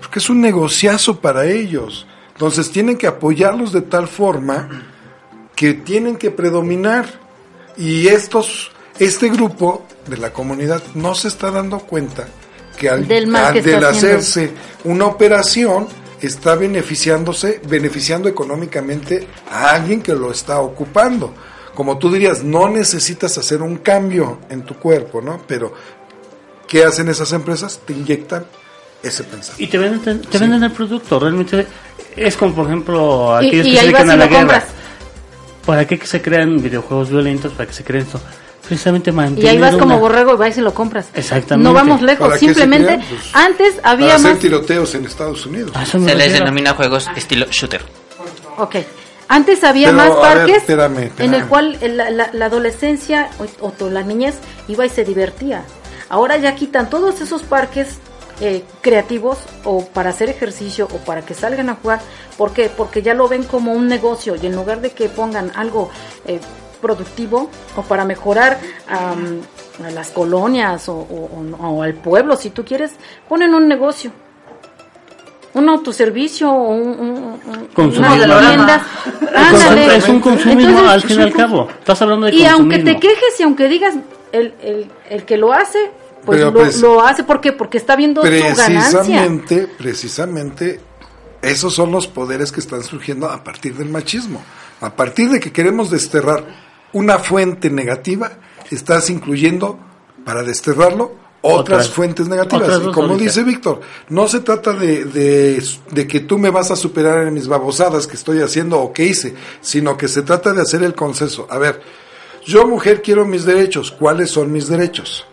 [0.00, 2.06] Porque es un negociazo para ellos.
[2.32, 4.68] Entonces tienen que apoyarlos de tal forma
[5.54, 7.06] que tienen que predominar.
[7.76, 12.26] Y estos, este grupo de la comunidad no se está dando cuenta
[12.76, 13.88] que al, Del al- que haciendo.
[13.88, 14.50] hacerse
[14.84, 15.86] una operación
[16.20, 21.32] está beneficiándose, beneficiando económicamente a alguien que lo está ocupando.
[21.74, 25.40] Como tú dirías, no necesitas hacer un cambio en tu cuerpo, ¿no?
[25.46, 25.72] Pero,
[26.68, 27.80] ¿qué hacen esas empresas?
[27.86, 28.44] Te inyectan
[29.02, 29.62] ese pensamiento.
[29.62, 31.66] Y te venden, te venden el producto, realmente
[32.16, 34.38] es como por ejemplo Y, aquellos y que se dedican y a la guerra.
[34.38, 34.64] compras.
[35.66, 37.52] ¿Para qué que se crean videojuegos violentos?
[37.52, 38.20] ¿Para qué se creen esto?
[38.66, 41.06] Precisamente Y mantener ahí vas como borrego y vas y lo compras.
[41.14, 41.68] Exactamente.
[41.68, 43.02] No vamos lejos, ¿Para qué se simplemente crean?
[43.08, 44.38] Pues, antes Para había hacer más.
[44.40, 45.72] tiroteos en Estados Unidos.
[45.74, 46.44] A eso me Se les refiero.
[46.46, 47.82] denomina juegos estilo shooter.
[48.58, 48.76] Ok.
[49.28, 53.30] Antes había Pero, más ver, parques espérame, en el cual el- la, la- la adolescencia
[53.60, 54.34] o, o la niñez
[54.68, 55.62] iba y se divertía.
[56.12, 57.98] Ahora ya quitan todos esos parques
[58.40, 62.00] eh, creativos o para hacer ejercicio o para que salgan a jugar.
[62.36, 62.68] ¿Por qué?
[62.68, 65.88] Porque ya lo ven como un negocio y en lugar de que pongan algo
[66.26, 66.38] eh,
[66.82, 68.58] productivo o para mejorar
[68.88, 69.14] a
[69.90, 72.92] las colonias o, o- al pueblo, si tú quieres,
[73.28, 74.10] ponen un negocio.
[75.54, 77.68] Un autoservicio o un, un-
[78.40, 78.82] tiendas.
[79.34, 79.96] Ándale.
[79.96, 81.68] Es un consumismo Entonces, al fin y al cabo.
[81.78, 83.94] Estás hablando de y aunque te quejes y aunque digas,
[84.32, 85.90] el, el, el que lo hace,
[86.24, 87.52] pues Pero lo, hace ¿por qué?
[87.52, 88.66] porque está viendo su ganancia.
[89.00, 90.80] Precisamente, precisamente,
[91.40, 94.42] esos son los poderes que están surgiendo a partir del machismo.
[94.80, 96.44] A partir de que queremos desterrar
[96.92, 98.32] una fuente negativa,
[98.70, 99.78] estás incluyendo,
[100.24, 101.12] para desterrarlo,
[101.44, 102.68] otras, Otras- fuentes negativas.
[102.68, 103.24] otras y como ahorita.
[103.24, 105.60] dice Víctor, no se trata de, de,
[105.90, 109.04] de que tú me vas a superar en mis babosadas que estoy haciendo o que
[109.06, 111.48] hice, sino que se trata de hacer el consenso.
[111.50, 111.80] A ver,
[112.46, 113.90] yo mujer quiero mis derechos.
[113.90, 115.26] ¿Cuáles son mis derechos?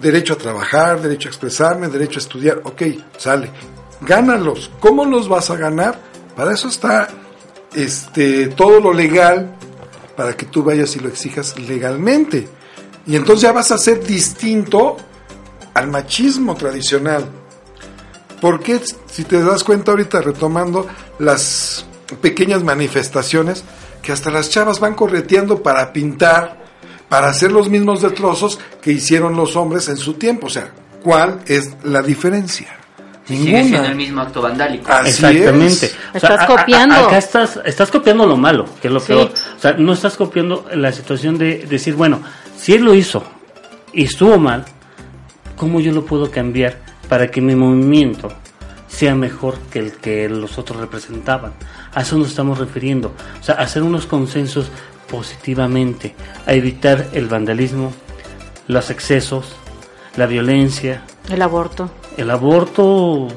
[0.00, 2.60] Derecho a trabajar, derecho a expresarme, derecho a estudiar.
[2.64, 2.82] Ok,
[3.18, 3.50] sale.
[4.00, 4.70] Gánalos.
[4.80, 6.00] ¿Cómo los vas a ganar?
[6.34, 7.08] Para eso está
[7.74, 9.54] este todo lo legal
[10.16, 12.48] para que tú vayas y lo exijas legalmente.
[13.06, 14.96] Y entonces ya vas a ser distinto
[15.74, 17.24] al machismo tradicional.
[18.40, 20.86] Porque si te das cuenta ahorita retomando
[21.18, 21.84] las
[22.20, 23.64] pequeñas manifestaciones
[24.02, 26.59] que hasta las chavas van correteando para pintar,
[27.10, 30.46] para hacer los mismos destrozos que hicieron los hombres en su tiempo.
[30.46, 30.70] O sea,
[31.02, 32.68] ¿cuál es la diferencia?
[33.26, 34.90] Sigue siendo el mismo acto vandálico.
[34.90, 35.86] Así Exactamente.
[35.86, 35.96] es.
[36.14, 36.94] O sea, Estás a- a- copiando.
[36.94, 39.08] acá estás, estás copiando lo malo, que es lo Sí.
[39.08, 39.30] peor.
[39.56, 42.20] O sea, no estás copiando la situación de decir, bueno,
[42.56, 43.22] si él lo hizo
[43.92, 44.64] y estuvo mal,
[45.56, 48.32] ¿cómo yo lo puedo cambiar para que mi movimiento
[48.88, 51.52] sea mejor que el que los otros representaban?
[51.94, 53.12] A eso nos estamos refiriendo.
[53.40, 54.70] O sea, hacer unos consensos
[55.10, 56.14] positivamente,
[56.46, 57.92] a evitar el vandalismo,
[58.68, 59.56] los excesos,
[60.16, 61.90] la violencia, El aborto.
[62.16, 63.28] el aborto,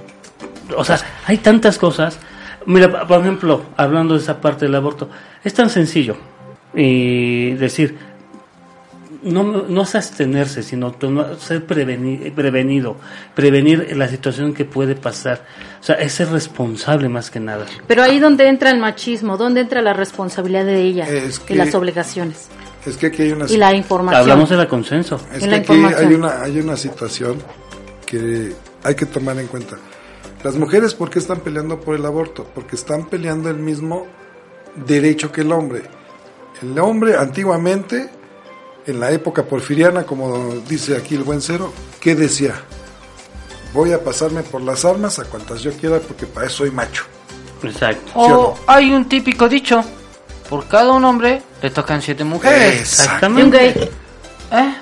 [0.75, 2.19] o sea, hay tantas cosas.
[2.65, 5.09] Mira, por ejemplo, hablando de esa parte del aborto,
[5.43, 6.15] es tan sencillo
[6.73, 7.97] y decir,
[9.23, 10.91] no, no es abstenerse, sino
[11.39, 12.97] ser preveni- prevenido,
[13.35, 15.45] prevenir la situación que puede pasar.
[15.79, 17.65] O sea, es ser responsable más que nada.
[17.87, 21.57] Pero ahí donde entra el machismo, donde entra la responsabilidad de ella Es que- y
[21.57, 22.47] las obligaciones
[22.85, 24.21] Es que aquí hay una y la información.
[24.21, 25.15] Hablamos de la consenso.
[25.33, 26.07] Es que la aquí información.
[26.09, 27.37] hay una, hay una situación
[28.05, 28.53] que
[28.83, 29.77] hay que tomar en cuenta.
[30.43, 32.45] Las mujeres, ¿por qué están peleando por el aborto?
[32.53, 34.05] Porque están peleando el mismo
[34.85, 35.83] derecho que el hombre.
[36.61, 38.09] El hombre antiguamente,
[38.85, 42.55] en la época porfiriana, como dice aquí el buen cero, ¿qué decía?
[43.73, 47.05] Voy a pasarme por las armas a cuantas yo quiera porque para eso soy macho.
[47.63, 48.05] Exacto.
[48.07, 49.83] ¿Sí o O hay un típico dicho,
[50.49, 52.79] por cada un hombre le tocan siete mujeres.
[52.79, 53.27] Exacto.
[53.29, 53.89] Y un gay.
[54.51, 54.75] ¿Eh?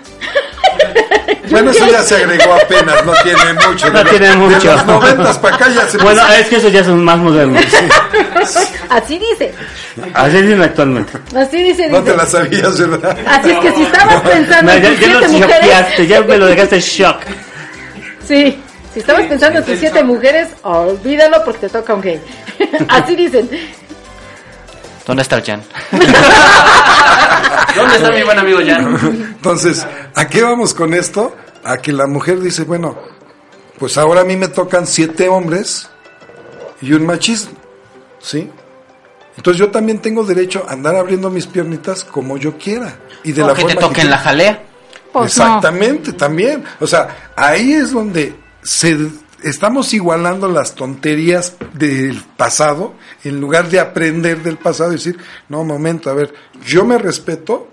[1.52, 3.90] Bueno, eso ya se agregó apenas, no tiene mucho.
[3.92, 4.60] No De tiene mucho.
[4.70, 7.64] De los noventas para acá ya se Bueno, es que esos ya son más modernos.
[8.90, 9.54] Así dice.
[10.14, 11.14] Así dicen actualmente.
[11.36, 11.90] Así dice.
[11.90, 13.18] No te la sabías, ¿verdad?
[13.28, 16.08] Así es que si estabas pensando No, en ya, tus ya siete lo mujeres.
[16.10, 17.18] ya me lo dejaste shock.
[18.28, 18.62] Sí.
[18.94, 22.22] Si estabas pensando en tus siete mujeres, olvídalo porque te toca un gay.
[22.90, 23.50] Así dicen.
[25.08, 25.62] ¿Dónde está el Jan?
[27.76, 29.34] ¿Dónde está mi buen amigo Jan?
[29.36, 29.86] Entonces,
[30.16, 31.36] ¿a qué vamos con esto?
[31.64, 32.98] A que la mujer dice, bueno,
[33.78, 35.90] pues ahora a mí me tocan siete hombres
[36.82, 37.54] y un machismo,
[38.20, 38.50] ¿sí?
[39.38, 43.00] Entonces yo también tengo derecho a andar abriendo mis piernitas como yo quiera.
[43.24, 44.64] Y de ¿O la que te forma toquen la jalea?
[45.14, 45.44] Pues no.
[45.44, 46.64] Exactamente, también.
[46.80, 48.98] O sea, ahí es donde se
[49.44, 52.94] estamos igualando las tonterías del pasado
[53.24, 55.18] en lugar de aprender del pasado y decir,
[55.50, 56.34] no, momento, a ver,
[56.66, 57.68] yo me respeto,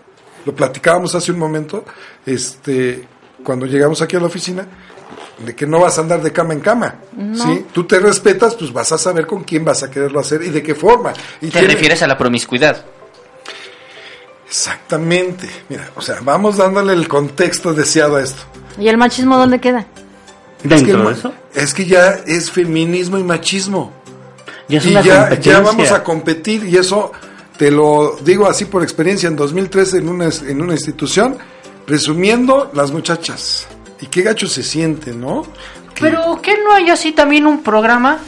[0.44, 1.84] lo platicábamos hace un momento,
[2.24, 3.06] este,
[3.48, 4.66] cuando llegamos aquí a la oficina,
[5.38, 6.96] de que no vas a andar de cama en cama,
[7.34, 7.64] ¿sí?
[7.72, 10.62] Tú te respetas, pues vas a saber con quién vas a quererlo hacer y de
[10.62, 11.14] qué forma.
[11.40, 12.84] Y ¿Te tiene- refieres a la promiscuidad?
[14.46, 15.48] Exactamente.
[15.70, 18.42] Mira, o sea, vamos dándole el contexto deseado a esto.
[18.78, 19.86] ¿Y el machismo dónde queda?
[20.58, 23.92] Es que, Dentro el ma- de eso, es que ya es feminismo y machismo.
[24.68, 25.52] ya es y una ya, competencia.
[25.52, 27.12] ya vamos a competir y eso
[27.56, 31.38] te lo digo así por experiencia en 2013 en una, en una institución,
[31.88, 33.66] presumiendo las muchachas.
[34.00, 35.42] Y qué gacho se siente, ¿no?
[35.94, 38.18] Que- Pero ¿qué no hay así también un programa?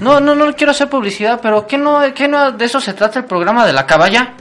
[0.00, 3.18] No, no, no quiero hacer publicidad, pero ¿qué no, qué no de eso se trata
[3.18, 4.34] el programa de la caballa?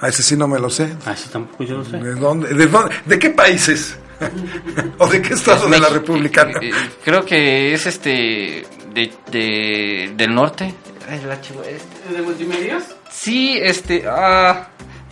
[0.00, 0.94] A ese sí no me lo sé.
[1.06, 1.96] Ah, eso tampoco yo lo sé.
[1.96, 2.52] ¿De dónde?
[2.52, 3.96] ¿De, dónde- de qué países?
[4.98, 6.46] ¿O de qué estado de la República?
[6.60, 6.70] eh,
[7.04, 10.74] Creo que es este de, de- del norte.
[11.08, 12.82] Ay, la chivo- este- ¿De multimedios?
[13.10, 14.68] Sí, este ah,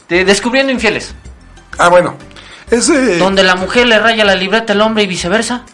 [0.09, 1.15] de descubriendo infieles,
[1.79, 2.15] Ah, bueno.
[2.71, 3.19] Ese...
[3.19, 5.65] donde la mujer le raya la libreta al hombre y viceversa.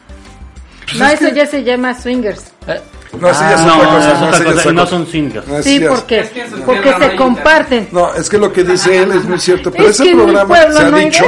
[0.87, 2.45] pues no, es eso que- ya se llama swingers.
[2.67, 2.81] Eh,
[3.21, 5.47] No, es Ah, otra no, es no, otra cosa, no otra son swingers.
[5.49, 7.89] No, Sí, Porque no se comparten.
[7.93, 10.79] No, es que lo que dice él es muy cierto, pero Es ese programa se
[10.83, 11.25] ha no dicho,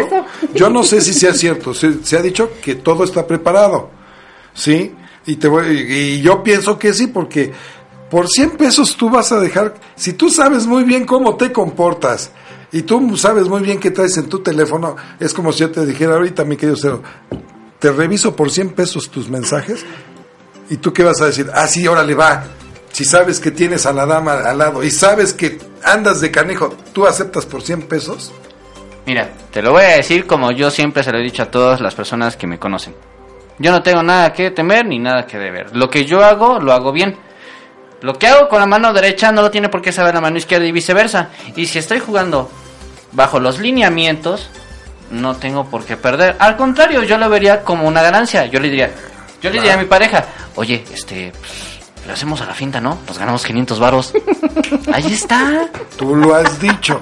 [0.54, 3.90] yo no sé si sea cierto, se, se ha dicho que todo está preparado,
[4.54, 4.94] ¿sí?
[5.26, 7.52] Y, te voy, y yo pienso que sí, porque
[8.10, 12.30] por 100 pesos tú vas a dejar, si tú sabes muy bien cómo te comportas
[12.72, 15.84] y tú sabes muy bien qué traes en tu teléfono, es como si yo te
[15.86, 17.02] dijera ahorita, mi querido Cero,
[17.78, 19.84] te reviso por 100 pesos tus mensajes
[20.70, 21.50] ¿Y tú qué vas a decir?
[21.52, 22.44] Ah, sí, órale, va.
[22.92, 26.70] Si sabes que tienes a la dama al lado y sabes que andas de canejo,
[26.92, 28.32] ¿tú aceptas por 100 pesos?
[29.04, 31.80] Mira, te lo voy a decir como yo siempre se lo he dicho a todas
[31.80, 32.94] las personas que me conocen.
[33.58, 35.76] Yo no tengo nada que temer ni nada que deber.
[35.76, 37.16] Lo que yo hago, lo hago bien.
[38.00, 40.38] Lo que hago con la mano derecha no lo tiene por qué saber la mano
[40.38, 41.30] izquierda y viceversa.
[41.56, 42.48] Y si estoy jugando
[43.12, 44.48] bajo los lineamientos,
[45.10, 46.36] no tengo por qué perder.
[46.38, 48.46] Al contrario, yo lo vería como una ganancia.
[48.46, 48.90] Yo le diría,
[49.42, 50.24] yo le diría a mi pareja,
[50.56, 52.98] oye, este, pues, lo hacemos a la finta, ¿no?
[53.06, 54.12] Nos ganamos 500 varos.
[54.92, 55.68] Ahí está.
[55.96, 57.00] Tú lo has dicho.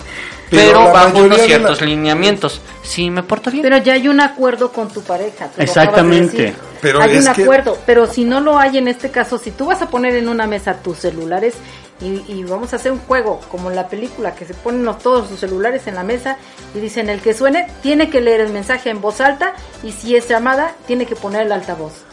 [0.51, 2.63] Pero, la bajo unos ciertos la- lineamientos.
[2.83, 3.63] Sí, me porto bien.
[3.63, 5.51] Pero ya hay un acuerdo con tu pareja.
[5.59, 6.43] Exactamente.
[6.43, 6.55] de.
[6.81, 7.79] Pero hay es un que- acuerdo.
[7.85, 10.47] Pero si no lo hay en este caso, si tú vas a poner en una
[10.47, 11.53] mesa tus celulares
[12.01, 15.29] y, y vamos a hacer un juego como la película que se ponen los- todos
[15.29, 16.37] sus celulares en la mesa
[16.75, 20.15] y dicen el que suene tiene que leer el mensaje en voz alta y si
[20.17, 22.05] es llamada tiene que poner el altavoz.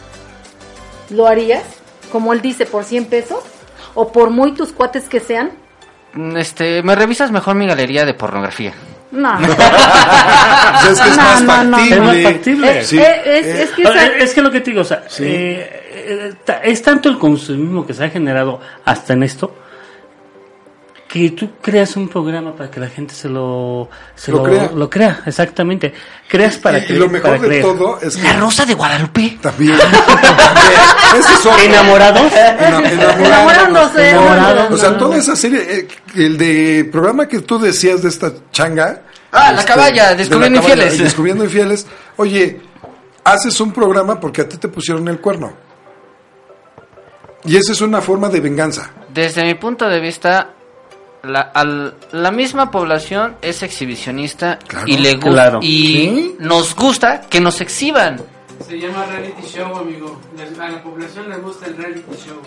[1.10, 1.64] ¿Lo harías?
[2.12, 3.40] Como él dice, por 100 pesos
[3.94, 5.52] o por muy tus cuates que sean.
[6.36, 8.74] Este, ¿me revisas mejor mi galería de pornografía?
[9.12, 9.38] No.
[10.82, 11.96] Pues es que es No, más no, no, factible.
[11.96, 12.80] Es más factible.
[12.80, 12.98] Es, Sí.
[13.00, 17.10] es- Eh, que esa- lo que te digo, o sea, eh, eh, ta- es tanto
[17.10, 19.56] el consumismo que se ha generado hasta en esto
[21.16, 24.72] que tú creas un programa para que la gente se lo se Lo lo, crea.
[24.76, 25.94] lo crea, exactamente.
[26.28, 27.62] Creas para y, que y lo mejor de creer.
[27.64, 29.38] todo es que La Rosa de Guadalupe.
[29.42, 29.78] también,
[31.64, 32.32] enamorados.
[32.34, 32.92] Ena-
[33.26, 34.10] Enamorándose.
[34.10, 34.72] Enamorados.
[34.72, 39.02] O sea, toda esa serie, eh, el de programa que tú decías de esta changa.
[39.32, 40.98] Ah, la este, de Descubriendo la caballa, Infieles.
[40.98, 41.88] Descubriendo infieles.
[42.18, 42.60] Oye,
[43.24, 45.54] haces un programa porque a ti te pusieron el cuerno.
[47.46, 48.90] Y esa es una forma de venganza.
[49.14, 50.50] Desde mi punto de vista,
[51.28, 55.60] la, al- la misma población es exhibicionista Claro, y le claro.
[55.62, 56.36] y Sí.
[56.40, 58.22] nos gusta que nos exhiban.
[58.68, 60.20] Se llama reality show, amigo.
[60.60, 62.38] A la población le gusta el reality show.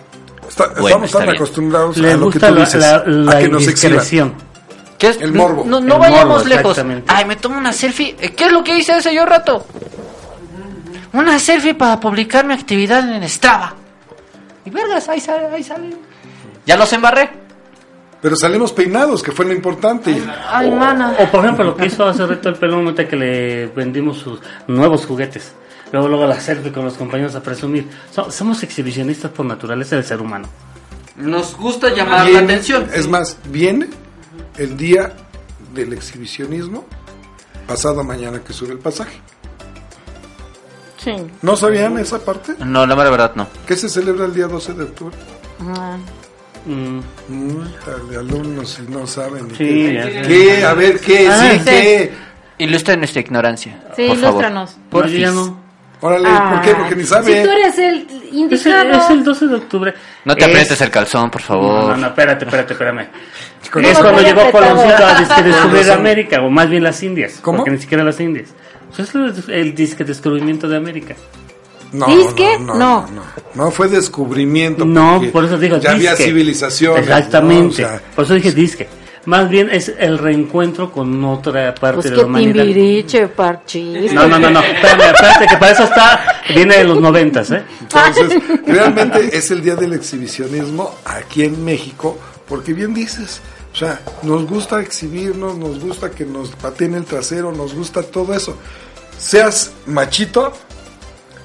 [0.48, 1.36] Está- Bueno, estamos está tan bien.
[1.36, 3.92] acostumbrados Le a lo que tú la, dices, la, la a que nos exhiban.
[3.94, 4.34] indiscreción.
[4.98, 5.20] ¿Qué es?
[5.20, 5.64] El morbo.
[5.66, 6.80] No, no El vayamos morbo, lejos.
[7.06, 8.16] Ay, me tomo una selfie.
[8.18, 9.64] Eh, ¿Qué es lo que hice hace yo rato?
[11.12, 13.74] Una selfie para publicar mi actividad en Strava.
[14.64, 15.90] Y vergas, ahí sale, ahí sale.
[16.66, 17.30] Ya los embarré.
[18.20, 20.16] Pero salimos peinados, que fue lo importante.
[20.50, 21.14] Ay, mana.
[21.20, 24.40] O por ejemplo, lo que hizo hace rato el pelón, ahorita que le vendimos sus
[24.66, 25.52] nuevos juguetes.
[25.92, 27.88] Luego, luego la selfie con los compañeros a presumir.
[28.12, 30.48] So- somos exhibicionistas por naturaleza del ser humano.
[31.16, 32.88] Nos gusta llamar la Viene- atención.
[32.92, 33.88] Es más, viene
[34.56, 35.12] el día
[35.72, 36.84] del exhibicionismo,
[37.66, 39.20] pasado mañana que sube el pasaje.
[41.02, 41.12] Sí.
[41.42, 42.54] ¿No sabían esa parte?
[42.58, 43.46] No, la verdad no.
[43.66, 45.16] ¿Qué se celebra el día 12 de octubre?
[45.60, 45.96] Ah.
[46.68, 49.48] Mm, de alumnos si no saben.
[49.50, 50.22] sí, qué.
[50.26, 50.64] ¿Qué?
[50.64, 51.28] A ver, ¿qué?
[51.28, 51.64] Ah, sí, sí.
[51.64, 52.12] ¿qué?
[52.58, 53.80] Ilustra nuestra ignorancia.
[53.96, 54.42] Sí, por favor.
[54.42, 54.76] ilústranos.
[54.76, 55.32] No, Porfis.
[55.32, 55.68] no.
[56.00, 56.74] Órale, ¿por qué?
[56.76, 57.42] Porque ni Si sabe.
[57.42, 58.92] tú eres el Es el, indicado.
[58.92, 59.94] es el 12 de octubre.
[60.24, 61.88] No te Es- aprietes el calzón, por No, favor.
[61.90, 63.06] no, no, espérate, espérate, espérame.
[63.72, 64.50] Con es cuando llegó.
[64.52, 65.90] Coloncito a disque descubrir.
[65.90, 67.38] América, o más bien las Indias.
[67.42, 67.58] ¿Cómo?
[67.58, 68.50] Porque ni siquiera las Indias.
[68.94, 71.14] Pues es el, el disque descubrimiento de América.
[71.92, 72.58] No, ¿Disque?
[72.58, 73.00] No, no, No.
[73.02, 73.22] no, no.
[73.54, 74.84] No fue descubrimiento.
[74.84, 76.98] No, por eso digo Ya había civilización.
[76.98, 77.82] Exactamente.
[77.82, 77.88] ¿no?
[77.88, 78.88] O sea, por eso dije disque.
[79.24, 82.64] Más bien es el reencuentro con otra parte Pues de la humanidad.
[82.64, 84.12] timbiriche, parchís.
[84.12, 84.60] No, no, no, no.
[84.60, 86.40] Espérame, espérate, que para eso está.
[86.54, 87.62] Viene de los noventas, ¿eh?
[87.82, 92.16] Entonces, realmente es el día del exhibicionismo aquí en México,
[92.48, 97.52] porque bien dices, o sea, nos gusta exhibirnos, nos gusta que nos pateen el trasero,
[97.52, 98.56] nos gusta todo eso.
[99.18, 100.52] Seas machito,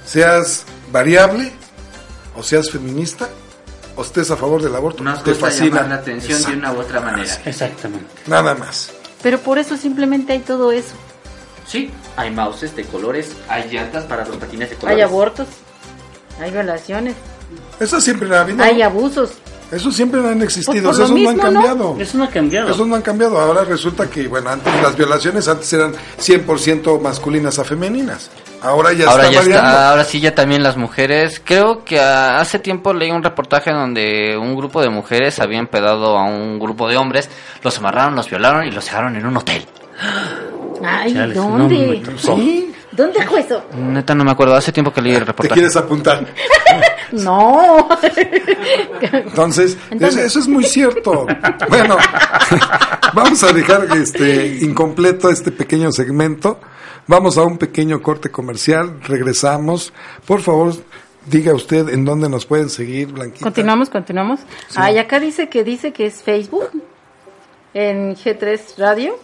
[0.06, 1.51] seas variable,
[2.36, 3.30] o seas feminista,
[3.95, 5.68] o estés a favor del aborto, Nos te gusta fascina.
[5.78, 7.38] llamar la atención de una u otra manera.
[7.45, 8.08] Exactamente.
[8.28, 8.89] Nada más.
[9.22, 10.95] Pero por eso simplemente hay todo eso.
[11.68, 14.97] Sí, hay mouses de colores, hay llantas para los patines de colores.
[14.97, 15.47] Hay abortos,
[16.41, 17.16] hay violaciones,
[17.80, 18.64] Eso siempre ha habido.
[18.64, 19.32] hay abusos.
[19.72, 21.41] Eso siempre han existido, Pues lo no han mismo, ¿no?
[21.41, 21.95] cambiado.
[21.99, 22.70] Eso no ha cambiado.
[22.70, 23.39] Esos no han cambiado.
[23.39, 28.30] Ahora resulta que, bueno, antes las violaciones antes eran 100% masculinas a femeninas.
[28.64, 29.68] Ahora ya Ahora está ya variando.
[29.68, 31.41] está, ahora sí ya también las mujeres.
[31.43, 36.24] Creo que hace tiempo leí un reportaje donde un grupo de mujeres habían pedado a
[36.24, 37.30] un grupo de hombres,
[37.61, 39.66] los amarraron, los violaron y los dejaron en un hotel.
[40.84, 42.01] Ay, ¿dónde?
[42.91, 43.64] ¿Dónde fue eso?
[43.76, 45.53] Neta no me acuerdo, hace tiempo que leí el ¿Te reportaje.
[45.59, 46.26] quieres apuntar?
[47.11, 47.88] No.
[49.01, 51.28] Entonces, Entonces- Eso, eso es muy cierto.
[51.70, 51.95] Bueno,
[53.14, 56.59] vamos a dejar este incompleto este pequeño segmento.
[57.08, 58.99] Vamos a un pequeño corte comercial.
[59.04, 59.93] Regresamos.
[60.26, 60.74] Por favor,
[61.26, 63.43] diga usted en dónde nos pueden seguir, Blanquita.
[63.43, 64.39] Continuamos, continuamos.
[64.76, 66.70] Ay, acá dice que dice que es Facebook,
[67.74, 69.20] en G3 Radio,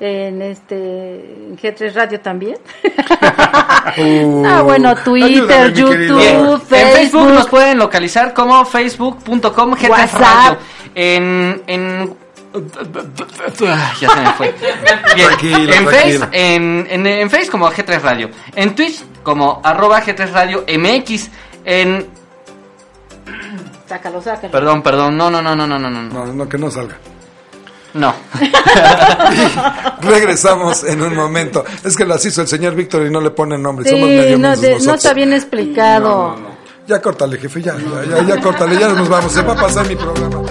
[0.00, 2.56] en este en G3 Radio también.
[2.84, 6.18] Uh, ah, bueno, Twitter, ayúdame, mi YouTube.
[6.18, 6.92] Bien, en Facebook.
[6.94, 10.20] Facebook nos pueden localizar como facebook.com G3 WhatsApp.
[10.20, 10.58] Radio.
[10.94, 12.27] En, en
[14.00, 14.54] ya se me fue.
[15.14, 16.20] Bien, Tranquilo, en, tranquilo.
[16.26, 18.30] Face, en, en, en Face como G3 Radio.
[18.54, 21.28] En Twitch como arroba G3 Radio MX.
[21.64, 22.06] En
[23.88, 24.50] Sácalo, sácalo.
[24.52, 26.02] perdón, perdón, no, no, no, no, no, no, no.
[26.02, 26.96] No, no, que no salga.
[27.94, 28.14] No.
[30.02, 31.64] Regresamos en un momento.
[31.84, 33.84] Es que las hizo el señor Víctor y no le pone nombre.
[33.84, 36.36] Sí, Somos medio no, de- no está bien explicado.
[36.86, 39.32] Ya córtale, jefe, ya, ya, ya, ya córtale, ya nos vamos.
[39.32, 40.42] Se va a pasar mi programa.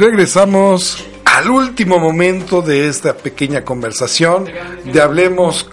[0.00, 4.46] Regresamos al último momento de esta pequeña conversación
[4.82, 5.68] de Hablemos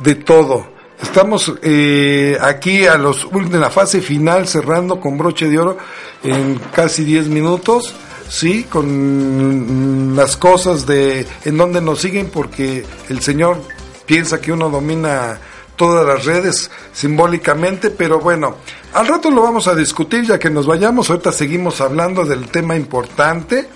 [0.00, 0.66] de todo.
[1.00, 5.78] Estamos eh, aquí a los en la fase final cerrando con broche de oro
[6.24, 7.94] en casi 10 minutos,
[8.28, 13.62] sí, con las cosas de en donde nos siguen porque el señor
[14.04, 15.38] piensa que uno domina
[15.80, 18.56] todas las redes simbólicamente, pero bueno,
[18.92, 22.76] al rato lo vamos a discutir ya que nos vayamos, ahorita seguimos hablando del tema
[22.76, 23.66] importante,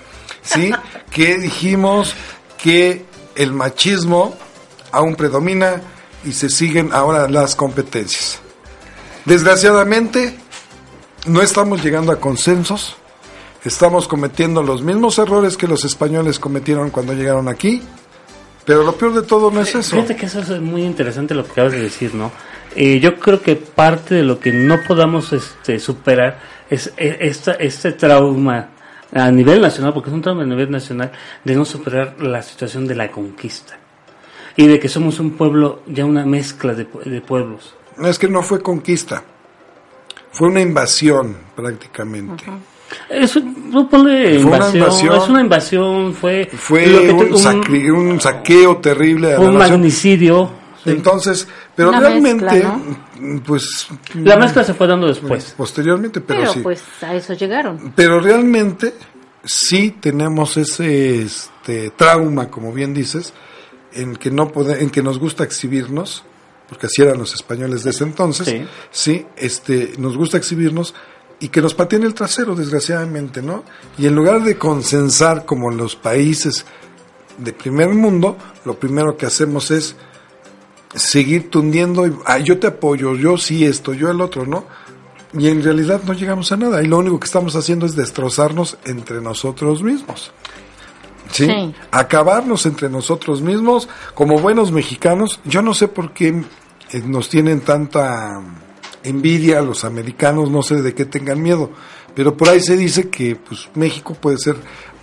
[0.43, 0.71] ¿sí?
[1.11, 2.15] que dijimos
[2.63, 4.37] que el machismo
[4.93, 5.81] aún predomina
[6.27, 8.39] y se siguen ahora las competencias.
[9.25, 10.39] Desgraciadamente,
[11.25, 12.97] no estamos llegando a consensos,
[13.65, 17.81] estamos cometiendo los mismos errores que los españoles cometieron cuando llegaron aquí,
[18.65, 19.97] pero lo peor de todo no es eso.
[19.97, 22.33] Fíjate que eso es muy interesante lo que acabas de decir, ¿no?
[22.77, 26.39] Eh, yo creo que parte de lo que no podamos este, superar
[26.69, 28.71] es eh, esta, este trauma
[29.13, 31.13] a nivel nacional, porque es un trauma a nivel nacional,
[31.45, 33.79] de no superar la situación de la conquista.
[34.57, 37.75] Y de que somos un pueblo, ya una mezcla de, de pueblos.
[37.97, 39.23] No es que no fue conquista,
[40.33, 42.45] fue una invasión prácticamente.
[43.09, 45.17] Es un, no ponle Fue una invasión, invasión.
[45.23, 49.41] es una invasión, fue, Fue lo que un, te- un- sacri- un saqueo terrible la
[49.41, 49.59] un nación.
[49.81, 50.51] magnicidio.
[50.85, 50.91] sí.
[50.91, 52.79] Entonces, pero Una realmente, mezcla,
[53.47, 53.89] pues...
[54.15, 55.55] La mezcla se fue dando después.
[55.57, 56.61] Posteriormente, pero, Pero sí.
[56.61, 57.93] pues a eso llegaron.
[57.97, 58.95] Pero realmente
[59.45, 63.33] sí tenemos ese este, trauma, como bien dices,
[63.93, 66.25] en que no pode- en que nos gusta exhibirnos,
[66.69, 68.65] porque así eran los españoles de ese entonces, Sí.
[68.91, 70.95] sí, este, nos gusta exhibirnos
[71.45, 73.65] y que nos pateen el trasero, desgraciadamente, ¿no?
[73.99, 76.65] Y en lugar de consensar como en los países
[77.37, 79.95] de primer mundo, lo primero que hacemos es
[80.95, 84.65] seguir tundiendo, y, "Ah, yo te apoyo, yo sí esto, yo el otro, ¿no?
[85.35, 88.79] Y en realidad no llegamos a nada y lo único que estamos haciendo es destrozarnos
[88.87, 90.33] entre nosotros mismos.
[91.31, 91.45] ¿Sí?
[91.45, 91.75] Sí.
[91.91, 95.41] Acabarnos entre nosotros mismos como buenos mexicanos.
[95.45, 96.43] Yo no sé por qué
[96.93, 98.41] eh, nos tienen tanta
[99.05, 101.71] envidia los americanos, no sé de qué tengan miedo,
[102.15, 104.57] pero por ahí se dice que pues México puede ser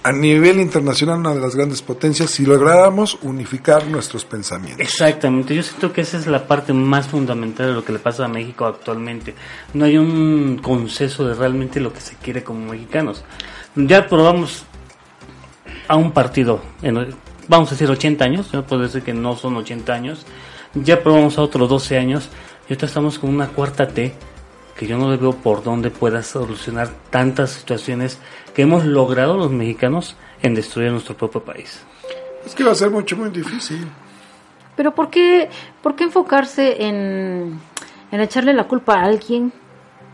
[0.03, 4.79] a nivel internacional una de las grandes potencias si lográramos unificar nuestros pensamientos.
[4.79, 8.25] Exactamente, yo siento que esa es la parte más fundamental de lo que le pasa
[8.25, 9.35] a México actualmente.
[9.73, 13.23] No hay un consenso de realmente lo que se quiere como mexicanos.
[13.75, 14.65] Ya probamos
[15.87, 17.15] a un partido, en,
[17.47, 20.25] vamos a decir 80 años, yo puedo decir que no son 80 años,
[20.73, 22.29] ya probamos a otros 12 años
[22.71, 24.13] y ahorita estamos con una cuarta T
[24.77, 28.17] que yo no le veo por dónde pueda solucionar tantas situaciones
[28.55, 31.81] que hemos logrado los mexicanos en destruir nuestro propio país.
[32.45, 33.85] Es que va a ser mucho, muy difícil.
[34.77, 35.49] Pero ¿por qué,
[35.83, 37.59] por qué enfocarse en,
[38.09, 39.51] en echarle la culpa a alguien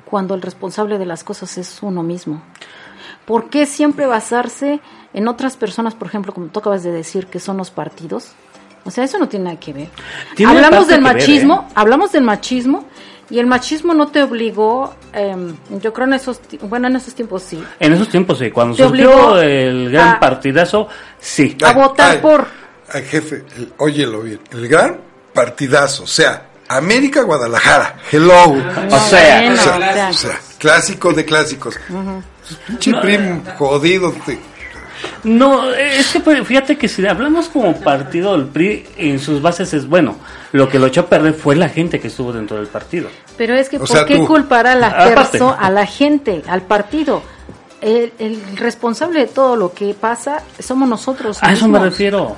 [0.03, 2.41] cuando el responsable de las cosas es uno mismo.
[3.27, 4.79] ¿Por qué siempre basarse
[5.13, 8.31] en otras personas, por ejemplo, como tú acabas de decir, que son los partidos?
[8.88, 9.89] O sea, eso no tiene nada que ver.
[10.35, 11.73] Tiene hablamos del ver, machismo, ¿eh?
[11.75, 12.85] hablamos del machismo
[13.29, 17.43] y el machismo no te obligó, em, yo creo en esos, bueno, en esos tiempos
[17.43, 18.49] sí, En esos tiempos, sí.
[18.49, 20.88] Cuando Te surgió obligó el gran a- partidazo,
[21.19, 21.57] sí.
[21.61, 22.47] a votar ay, por...
[22.93, 24.39] ay, jefe, el- óyelo bien.
[24.51, 25.01] El gran
[25.33, 27.97] partidazo, o sea, América Guadalajara.
[28.09, 28.51] Hello.
[28.51, 29.57] O sea, Bueno, o, sea, o
[29.93, 31.77] sea, o sea, clásico de clásicos.
[32.67, 34.13] Pinche prim jodido.
[34.25, 34.39] te-
[35.23, 39.73] No, es que pues, fíjate que si hablamos como partido del PRI, en sus bases
[39.73, 40.15] es bueno.
[40.51, 43.09] Lo que lo echó a perder fue la gente que estuvo dentro del partido.
[43.37, 44.25] Pero es que, O ¿por sea, qué tú.
[44.27, 45.39] culpar a la Aparte.
[45.39, 47.21] perso- a la gente, al partido?
[47.81, 51.37] El, el responsable de todo lo que pasa somos nosotros.
[51.41, 52.35] A eso me refiero.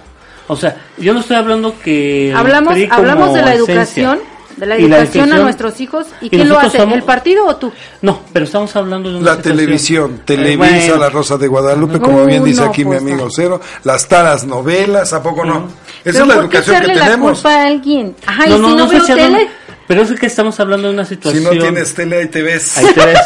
[0.47, 2.33] O sea, yo no estoy hablando que.
[2.35, 3.73] Hablamos, hablamos de la esencia.
[3.75, 4.19] educación,
[4.59, 6.07] de la Y la educación a nuestros hijos.
[6.21, 6.77] ¿Y, y quién lo hace?
[6.77, 7.71] somos- ¿El partido o tú?
[8.01, 10.57] No, pero estamos hablando de una La situación- televisión, Eh, Televisa,
[10.87, 13.31] bueno, La Rosa de Guadalupe, como Uh, bien dice no, aquí mi pues, amigo no.
[13.31, 15.67] Cero, las taras novelas, ¿a poco no?
[16.03, 17.31] Esa Pero es la ¿por qué educación que la tenemos.
[17.39, 18.15] culpa a alguien?
[18.25, 19.47] Ajá, y no, si no, no, no veo tele,
[19.87, 21.43] Pero es que estamos hablando de una Si situación.
[21.45, 22.77] no tienes tele, ahí te ves.
[22.77, 23.19] Ahí te ves.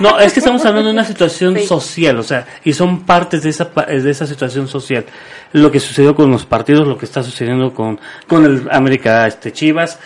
[0.00, 1.66] No, es que estamos hablando de una situación Sí.
[1.66, 5.04] social, o sea, y son partes de esa pa- de esa situación social.
[5.52, 9.52] Lo que sucedió con los partidos, lo que está sucediendo con con el América este
[9.52, 9.98] Chivas,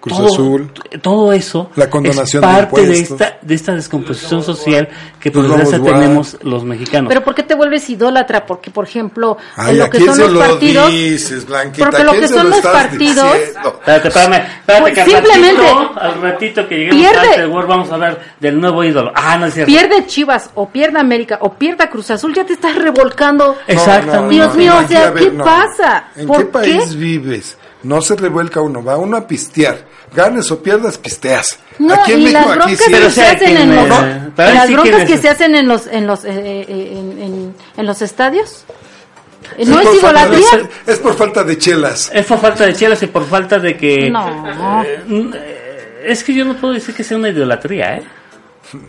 [0.00, 0.72] Cruz todo, Azul.
[1.02, 3.20] todo eso La condonación es de parte de impuestos.
[3.20, 4.88] esta de esta descomposición social
[5.18, 7.08] que por desgracia tenemos los mexicanos.
[7.08, 8.46] pero ¿por qué te vuelves idólatra?
[8.46, 10.92] Porque, por ejemplo, Ay, en lo ¿a que son se los lo partidos...
[10.92, 13.34] dices, porque ¿A lo que son lo los partidos-?
[13.34, 17.68] Espérate, espérame, espérate Pues que al simplemente- ratito, al ratito que lleguemos Pierde- a World
[17.68, 19.10] vamos a ver del nuevo ídolo.
[19.14, 19.72] Ah, no es cierto.
[19.72, 23.56] Pierde Chivas o pierde América o pierda Cruz Azul, ya te estás revolcando.
[23.66, 24.34] Exactamente.
[24.36, 25.44] Dios mío, o sea, ¿qué no.
[25.44, 26.04] pasa?
[26.14, 26.50] ¿En ¿Por qué qué?
[26.52, 27.57] país vives?
[27.82, 29.86] No se revuelca uno, va uno a pistear.
[30.14, 31.58] Ganes o pierdas, pisteas.
[31.78, 32.90] No, aquí en y México, las aquí broncas sí.
[32.90, 35.86] Pero que se hacen en los, ahí las sí broncas que se hacen en los
[35.86, 38.64] en los eh, eh, en, en- en los estadios.
[38.68, 40.68] Eh, Es ¿No es de- idolatría?
[40.86, 42.10] Es por falta de chelas.
[42.12, 44.10] Es por falta de chelas y por falta de que...
[44.10, 44.82] No.
[44.84, 48.02] Eh, es que yo no puedo decir que sea una idolatría, ¿eh?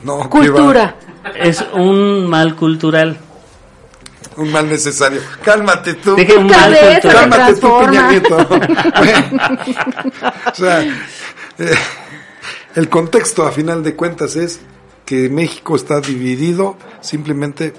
[0.03, 0.95] No, Cultura.
[1.35, 3.17] Es un mal cultural.
[4.39, 5.21] Un mal necesario.
[5.43, 6.15] Cálmate tú.
[6.15, 7.29] Un mal cultural.
[7.29, 7.79] Cálmate tú.
[7.79, 8.37] Peña Nieto.
[8.99, 9.57] Bueno,
[10.51, 11.75] o sea, eh,
[12.75, 14.61] el contexto a final de cuentas es
[15.05, 17.73] que México está dividido simplemente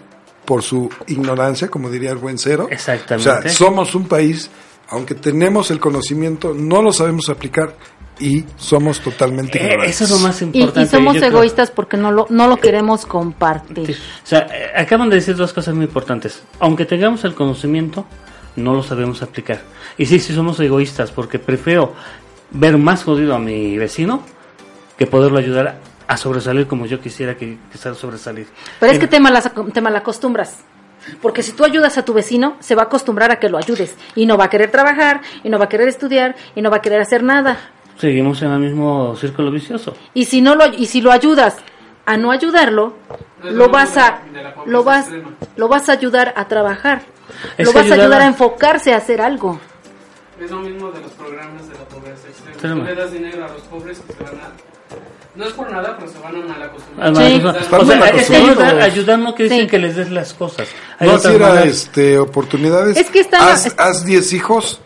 [0.44, 2.68] por su ignorancia, como diría el buen cero.
[2.70, 3.30] Exactamente.
[3.30, 4.50] O sea, somos un país,
[4.88, 7.74] aunque tenemos el conocimiento, no lo sabemos aplicar
[8.21, 9.95] y somos totalmente Eh, ignorantes.
[10.01, 10.83] eso es lo más importante.
[10.83, 11.33] y somos yo creo.
[11.33, 13.97] egoístas porque no lo, no lo queremos compartir.
[14.23, 16.43] O sea, eh, acaban de decir dos cosas muy importantes.
[16.61, 18.05] Aunque tengamos el conocimiento,
[18.57, 19.61] no lo sabemos aplicar.
[19.97, 21.95] Y sí, sí somos egoístas, porque prefiero
[22.51, 24.23] ver más jodido a mi vecino
[24.99, 28.47] que poderlo ayudar a sobresalir como yo quisiera que, que sea sobresalir.
[28.81, 30.59] Pero es Eh, que te, malas, te malacostumbras.
[31.23, 33.95] Porque si tú ayudas a tu vecino, se va a acostumbrar a que lo ayudes.
[34.14, 36.79] Y no va a querer trabajar, y no va a querer estudiar, y no va
[36.79, 37.57] a querer hacer nada.
[38.01, 39.94] Seguimos en el mismo círculo vicioso.
[40.14, 41.57] Y si no lo y si lo ayudas
[42.07, 42.94] a no ayudarlo,
[43.44, 44.20] lo vas a
[44.66, 45.30] lo vas extrema.
[45.57, 47.03] lo vas a ayudar a trabajar.
[47.59, 49.61] Es lo que vas a ayudar ayudar a- enfocarse a hacer algo.
[50.40, 52.51] Es lo mismo de los programas de la pobreza extrema.
[52.53, 52.80] Extrema.
[52.80, 54.48] Tú le das dinero a los pobres que se van a...
[55.36, 57.09] No es por nada, pero se van a mal acostumbrar.
[57.09, 57.74] Además, Sí.
[57.76, 59.70] o sea, es que ayudar, ayudar no quiere decir Sí.
[59.70, 60.68] que les des las cosas.
[60.98, 62.96] Hay No, si era este, oportunidades.
[62.96, 64.80] Es que están- haz, es- haz 10 hijos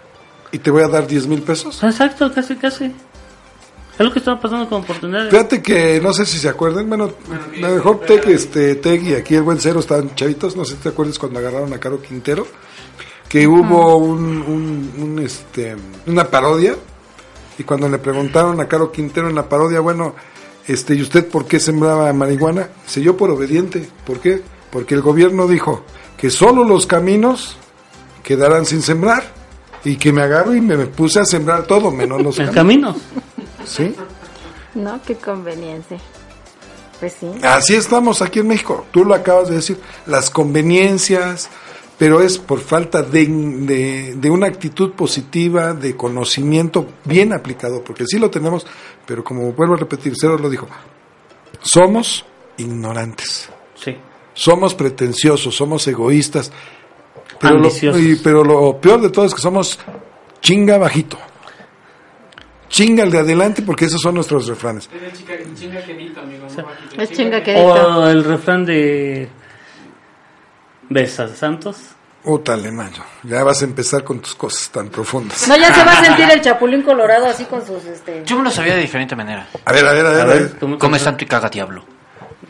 [0.55, 1.83] y te voy a dar 10 mil pesos.
[1.83, 2.85] Exacto, casi, casi.
[2.85, 5.31] Es lo que está pasando con oportunidades.
[5.31, 7.13] Fíjate que no sé si se acuerdan, bueno,
[7.63, 10.75] a lo mejor Teg, este, Teg y aquí el buen cero estaban chavitos, no sé
[10.75, 12.47] si te acuerdas cuando agarraron a Caro Quintero,
[13.29, 15.77] que hubo un, un- un, este,
[16.07, 16.75] una parodia
[17.57, 20.15] y cuando le preguntaron a Caro Quintero en la parodia, bueno,
[20.67, 22.69] este, ¿y usted por qué sembraba marihuana?
[22.87, 24.43] Dice, yo por obediente, ¿por qué?
[24.73, 25.85] Porque el gobierno dijo
[26.17, 27.57] que solo los caminos
[28.25, 29.23] quedarán sin sembrar
[29.85, 32.97] y que me agarro y me, me puse a sembrar todo, menos los El caminos.
[32.97, 33.67] camino.
[33.67, 33.95] ¿Sí?
[34.75, 35.99] No, qué conveniencia.
[37.01, 37.31] Pues sí.
[37.43, 38.87] Así estamos aquí en México.
[38.91, 41.51] Tú lo acabas de decir, las conveniencias,
[41.99, 48.05] pero es por falta de, de, de una actitud positiva, de conocimiento bien aplicado, porque
[48.07, 48.67] sí lo tenemos,
[49.07, 50.67] pero como vuelvo a repetir, Cero lo dijo,
[51.63, 52.25] somos
[52.57, 53.97] ignorantes, Sí.
[54.35, 56.53] somos pretenciosos, somos egoístas,
[57.49, 58.01] pero lo, Ambiciosos.
[58.03, 59.79] y- pero lo peor de todo es que somos
[60.41, 61.19] chinga bajito.
[62.69, 64.89] Chinga el de adelante porque esos son nuestros refranes.
[64.93, 66.47] Es chica, chinga quedito, amigo.
[66.57, 69.29] no bajito, Es chinga que- O el refrán de
[70.89, 71.77] Besa Santos
[72.73, 73.03] mayo.
[73.23, 75.47] Ya vas a empezar con tus cosas tan profundas.
[75.47, 78.23] No, ya se va a sentir el chapulín colorado así con sus, este...
[78.25, 79.47] Yo me lo sabía de diferente manera.
[79.65, 80.21] A ver, a ver, a ver.
[80.21, 80.57] A a ver.
[80.59, 81.85] ¿cómo- Come santo y caga diablo.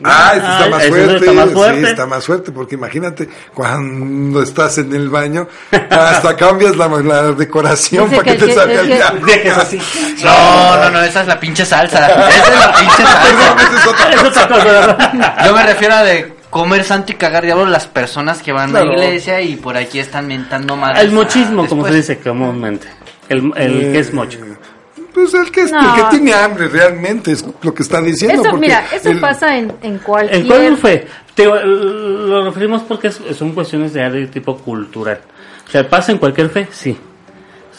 [0.03, 1.15] Ah, este está Ah, más fuerte.
[1.17, 1.79] está más fuerte.
[1.81, 5.47] Sí, está más fuerte, porque imagínate cuando estás en el baño,
[5.89, 9.25] hasta cambias la, la decoración para que, que te salga el.
[9.25, 9.79] Dejes así.
[10.23, 12.07] No, no, no, esa es la pinche salsa.
[12.29, 14.11] Esa es la pinche salsa.
[14.13, 15.35] Es otra.
[15.45, 18.85] Yo me refiero a de comer santo y cagar diablo las personas que van Claro.
[18.85, 21.03] a la iglesia y por aquí están mentando madres.
[21.03, 22.87] El mochismo, como se dice comúnmente.
[23.29, 24.39] El, el que es mocho.
[25.15, 25.79] Pues el que, es- No.
[25.95, 28.43] el que tiene hambre realmente es lo que está diciendo.
[28.45, 30.41] Eso, mira, eso el- pasa en, en cualquier...
[30.41, 31.07] ¿En cuál fue?
[31.33, 35.21] Te- lo referimos porque es- son cuestiones de, de tipo cultural.
[35.67, 36.95] O sea, pasa en cualquier fe, sí.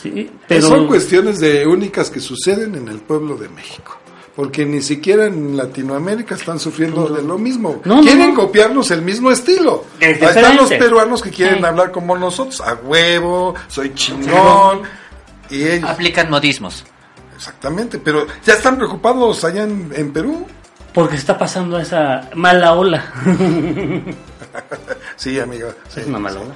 [0.02, 0.62] Sí, pero...
[0.66, 3.98] Son cuestiones de únicas que suceden en el pueblo de México.
[4.34, 7.80] Porque ni siquiera en Latinoamérica están sufriendo de lo mismo.
[7.86, 8.40] No, quieren no.
[8.42, 9.84] copiarnos el mismo estilo.
[9.98, 11.64] Es Ahí están los peruanos que quieren Sí.
[11.64, 12.60] hablar como nosotros.
[12.60, 14.82] A huevo, soy chingón.
[15.48, 16.84] Y ellos, Aplican modismos.
[17.36, 17.98] Exactamente.
[17.98, 20.46] Pero ya están preocupados allá en, en Perú.
[20.92, 23.04] Porque está pasando esa mala ola.
[25.16, 25.68] Sí, amigo.
[25.88, 26.00] sí.
[26.00, 26.54] es una mala ola.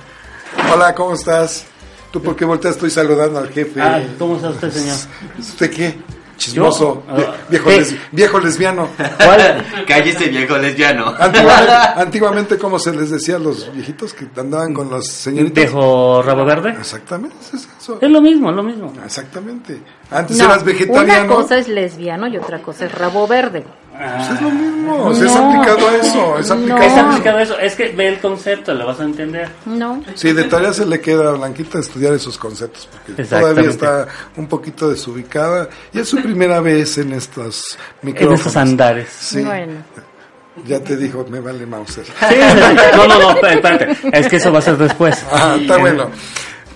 [0.73, 1.65] Hola, ¿cómo estás?
[2.11, 2.75] ¿Tú por qué volteas?
[2.75, 3.81] Estoy saludando al jefe.
[3.81, 4.97] Ah, ¿cómo está usted, señor?
[5.39, 5.99] ¿Usted qué?
[6.37, 7.03] Chismoso.
[7.09, 7.79] Ah, viejo, ¿qué?
[7.81, 8.89] les- viejo lesbiano.
[8.97, 9.65] ¿Cuál?
[9.87, 11.15] Cállese viejo lesbiano.
[11.19, 15.65] Antiguamente, antiguamente, ¿cómo se les decía a los viejitos que andaban con las señoritas?
[15.65, 16.71] ¿Viejo rabo verde?
[16.81, 17.99] Exactamente, es eso.
[18.07, 18.93] Es lo mismo, es lo mismo.
[19.05, 19.81] Exactamente.
[20.11, 21.25] Antes No, eras vegetariano.
[21.25, 23.65] una cosa es lesbiano y otra cosa es rabo verde.
[23.93, 25.05] Pues es lo mismo.
[25.07, 25.51] o sea, es No.
[25.51, 26.39] aplicado a eso.
[26.39, 26.55] Es No.
[26.55, 27.59] aplicado Es a eso.
[27.59, 29.49] Es que ve el concepto, lo vas a entender.
[29.67, 30.03] No.
[30.15, 33.71] Sí, de tarea se le queda a Blanquita estudiar esos conceptos, porque Exactamente.
[33.71, 38.41] todavía está un poquito desubicada y es su primera vez en estos En micrófonos.
[38.41, 39.09] esos andares.
[39.11, 39.75] Sí, Bueno.
[40.67, 42.07] ya te dijo, me vale Mauser.
[42.07, 42.97] Sí, sí, sí.
[42.97, 43.97] No, no, no, espérate.
[44.13, 45.23] Es que eso va a ser después.
[45.31, 46.11] Ah, está bueno.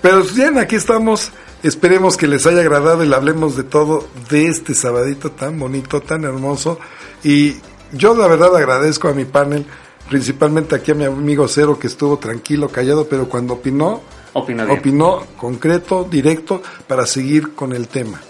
[0.04, 1.32] Pero bien, aquí estamos.
[1.62, 6.02] Esperemos que les haya agradado y le hablemos de todo de este sabadito tan bonito,
[6.02, 6.78] tan hermoso.
[7.22, 7.54] Y
[7.90, 9.64] yo la verdad agradezco a mi panel,
[10.10, 14.02] principalmente aquí a mi amigo Cero que estuvo tranquilo, callado, pero cuando opinó,
[14.34, 14.78] bien.
[14.78, 18.20] opinó concreto, directo, para seguir con el tema.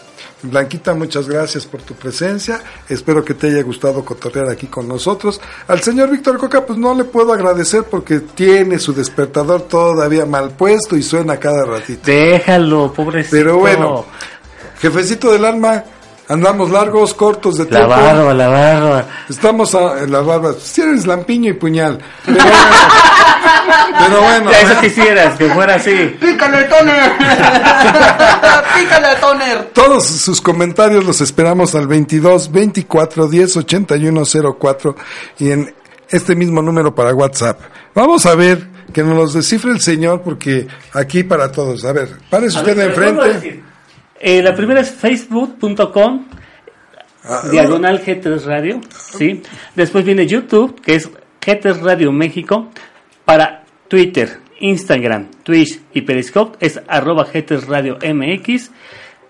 [0.45, 2.61] Blanquita, muchas gracias por tu presencia.
[2.89, 5.41] Espero que te haya gustado cotorrear aquí con nosotros.
[5.69, 10.51] Al señor Víctor Coca, pues no le puedo agradecer porque tiene su despertador todavía mal
[10.51, 12.03] puesto y suena cada ratito.
[12.05, 13.37] Déjalo, pobrecito.
[13.37, 14.05] Pero bueno,
[14.81, 15.83] jefecito del alma,
[16.29, 17.89] andamos largos, cortos de La tiempo.
[17.91, 19.07] barba, la barba.
[19.29, 20.55] Estamos a- en la barba.
[20.61, 21.99] Si eres lampiño y puñal.
[22.27, 22.39] Pero.
[23.99, 24.51] Pero bueno.
[24.51, 26.16] Ya, Eso quisieras, que fuera así.
[26.20, 27.12] ¡Pícale, toner!
[28.79, 29.64] ¡Pícale, toner!
[29.72, 34.22] Todos sus comentarios los esperamos al 22 24 10 81
[34.59, 34.97] 04
[35.39, 35.75] y en
[36.09, 37.61] este mismo número para WhatsApp.
[37.95, 41.85] Vamos a ver que nos los descifre el señor porque aquí para todos.
[41.85, 43.62] A ver, párese usted ver, enfrente.
[44.20, 46.25] Eh, la primera es facebook.com
[47.27, 48.81] Ah, diagonal G3 Radio,
[49.16, 49.43] ¿sí?
[49.75, 51.09] Después viene YouTube, que es
[51.41, 52.68] G3 Radio México.
[53.25, 58.70] Para Twitter, Instagram, Twitch y Periscope es arroba G3 Radio MX.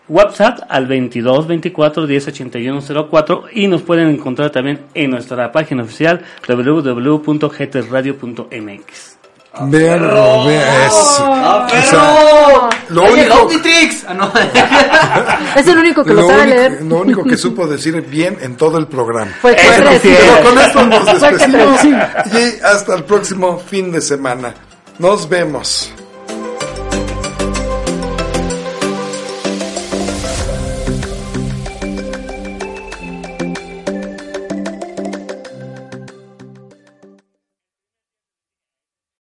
[0.06, 5.82] WhatsApp al 22 24 10 81 04 y nos pueden encontrar también en nuestra página
[5.82, 9.16] oficial www.g3radio.mx.
[9.62, 10.90] Véanlo, vean.
[11.20, 14.04] ¡Ah, O sea, lo ¡Oye, el único, Omnitrix!
[14.08, 14.32] Ah, no.
[15.60, 16.82] Es el único que lo, lo sabe único, leer.
[16.82, 19.32] lo único que supo decir bien en todo el programa.
[19.40, 20.00] Fue que es.
[20.02, 24.54] Pero con esto nos despedimos y hasta el próximo fin de semana.
[24.98, 25.92] Nos vemos.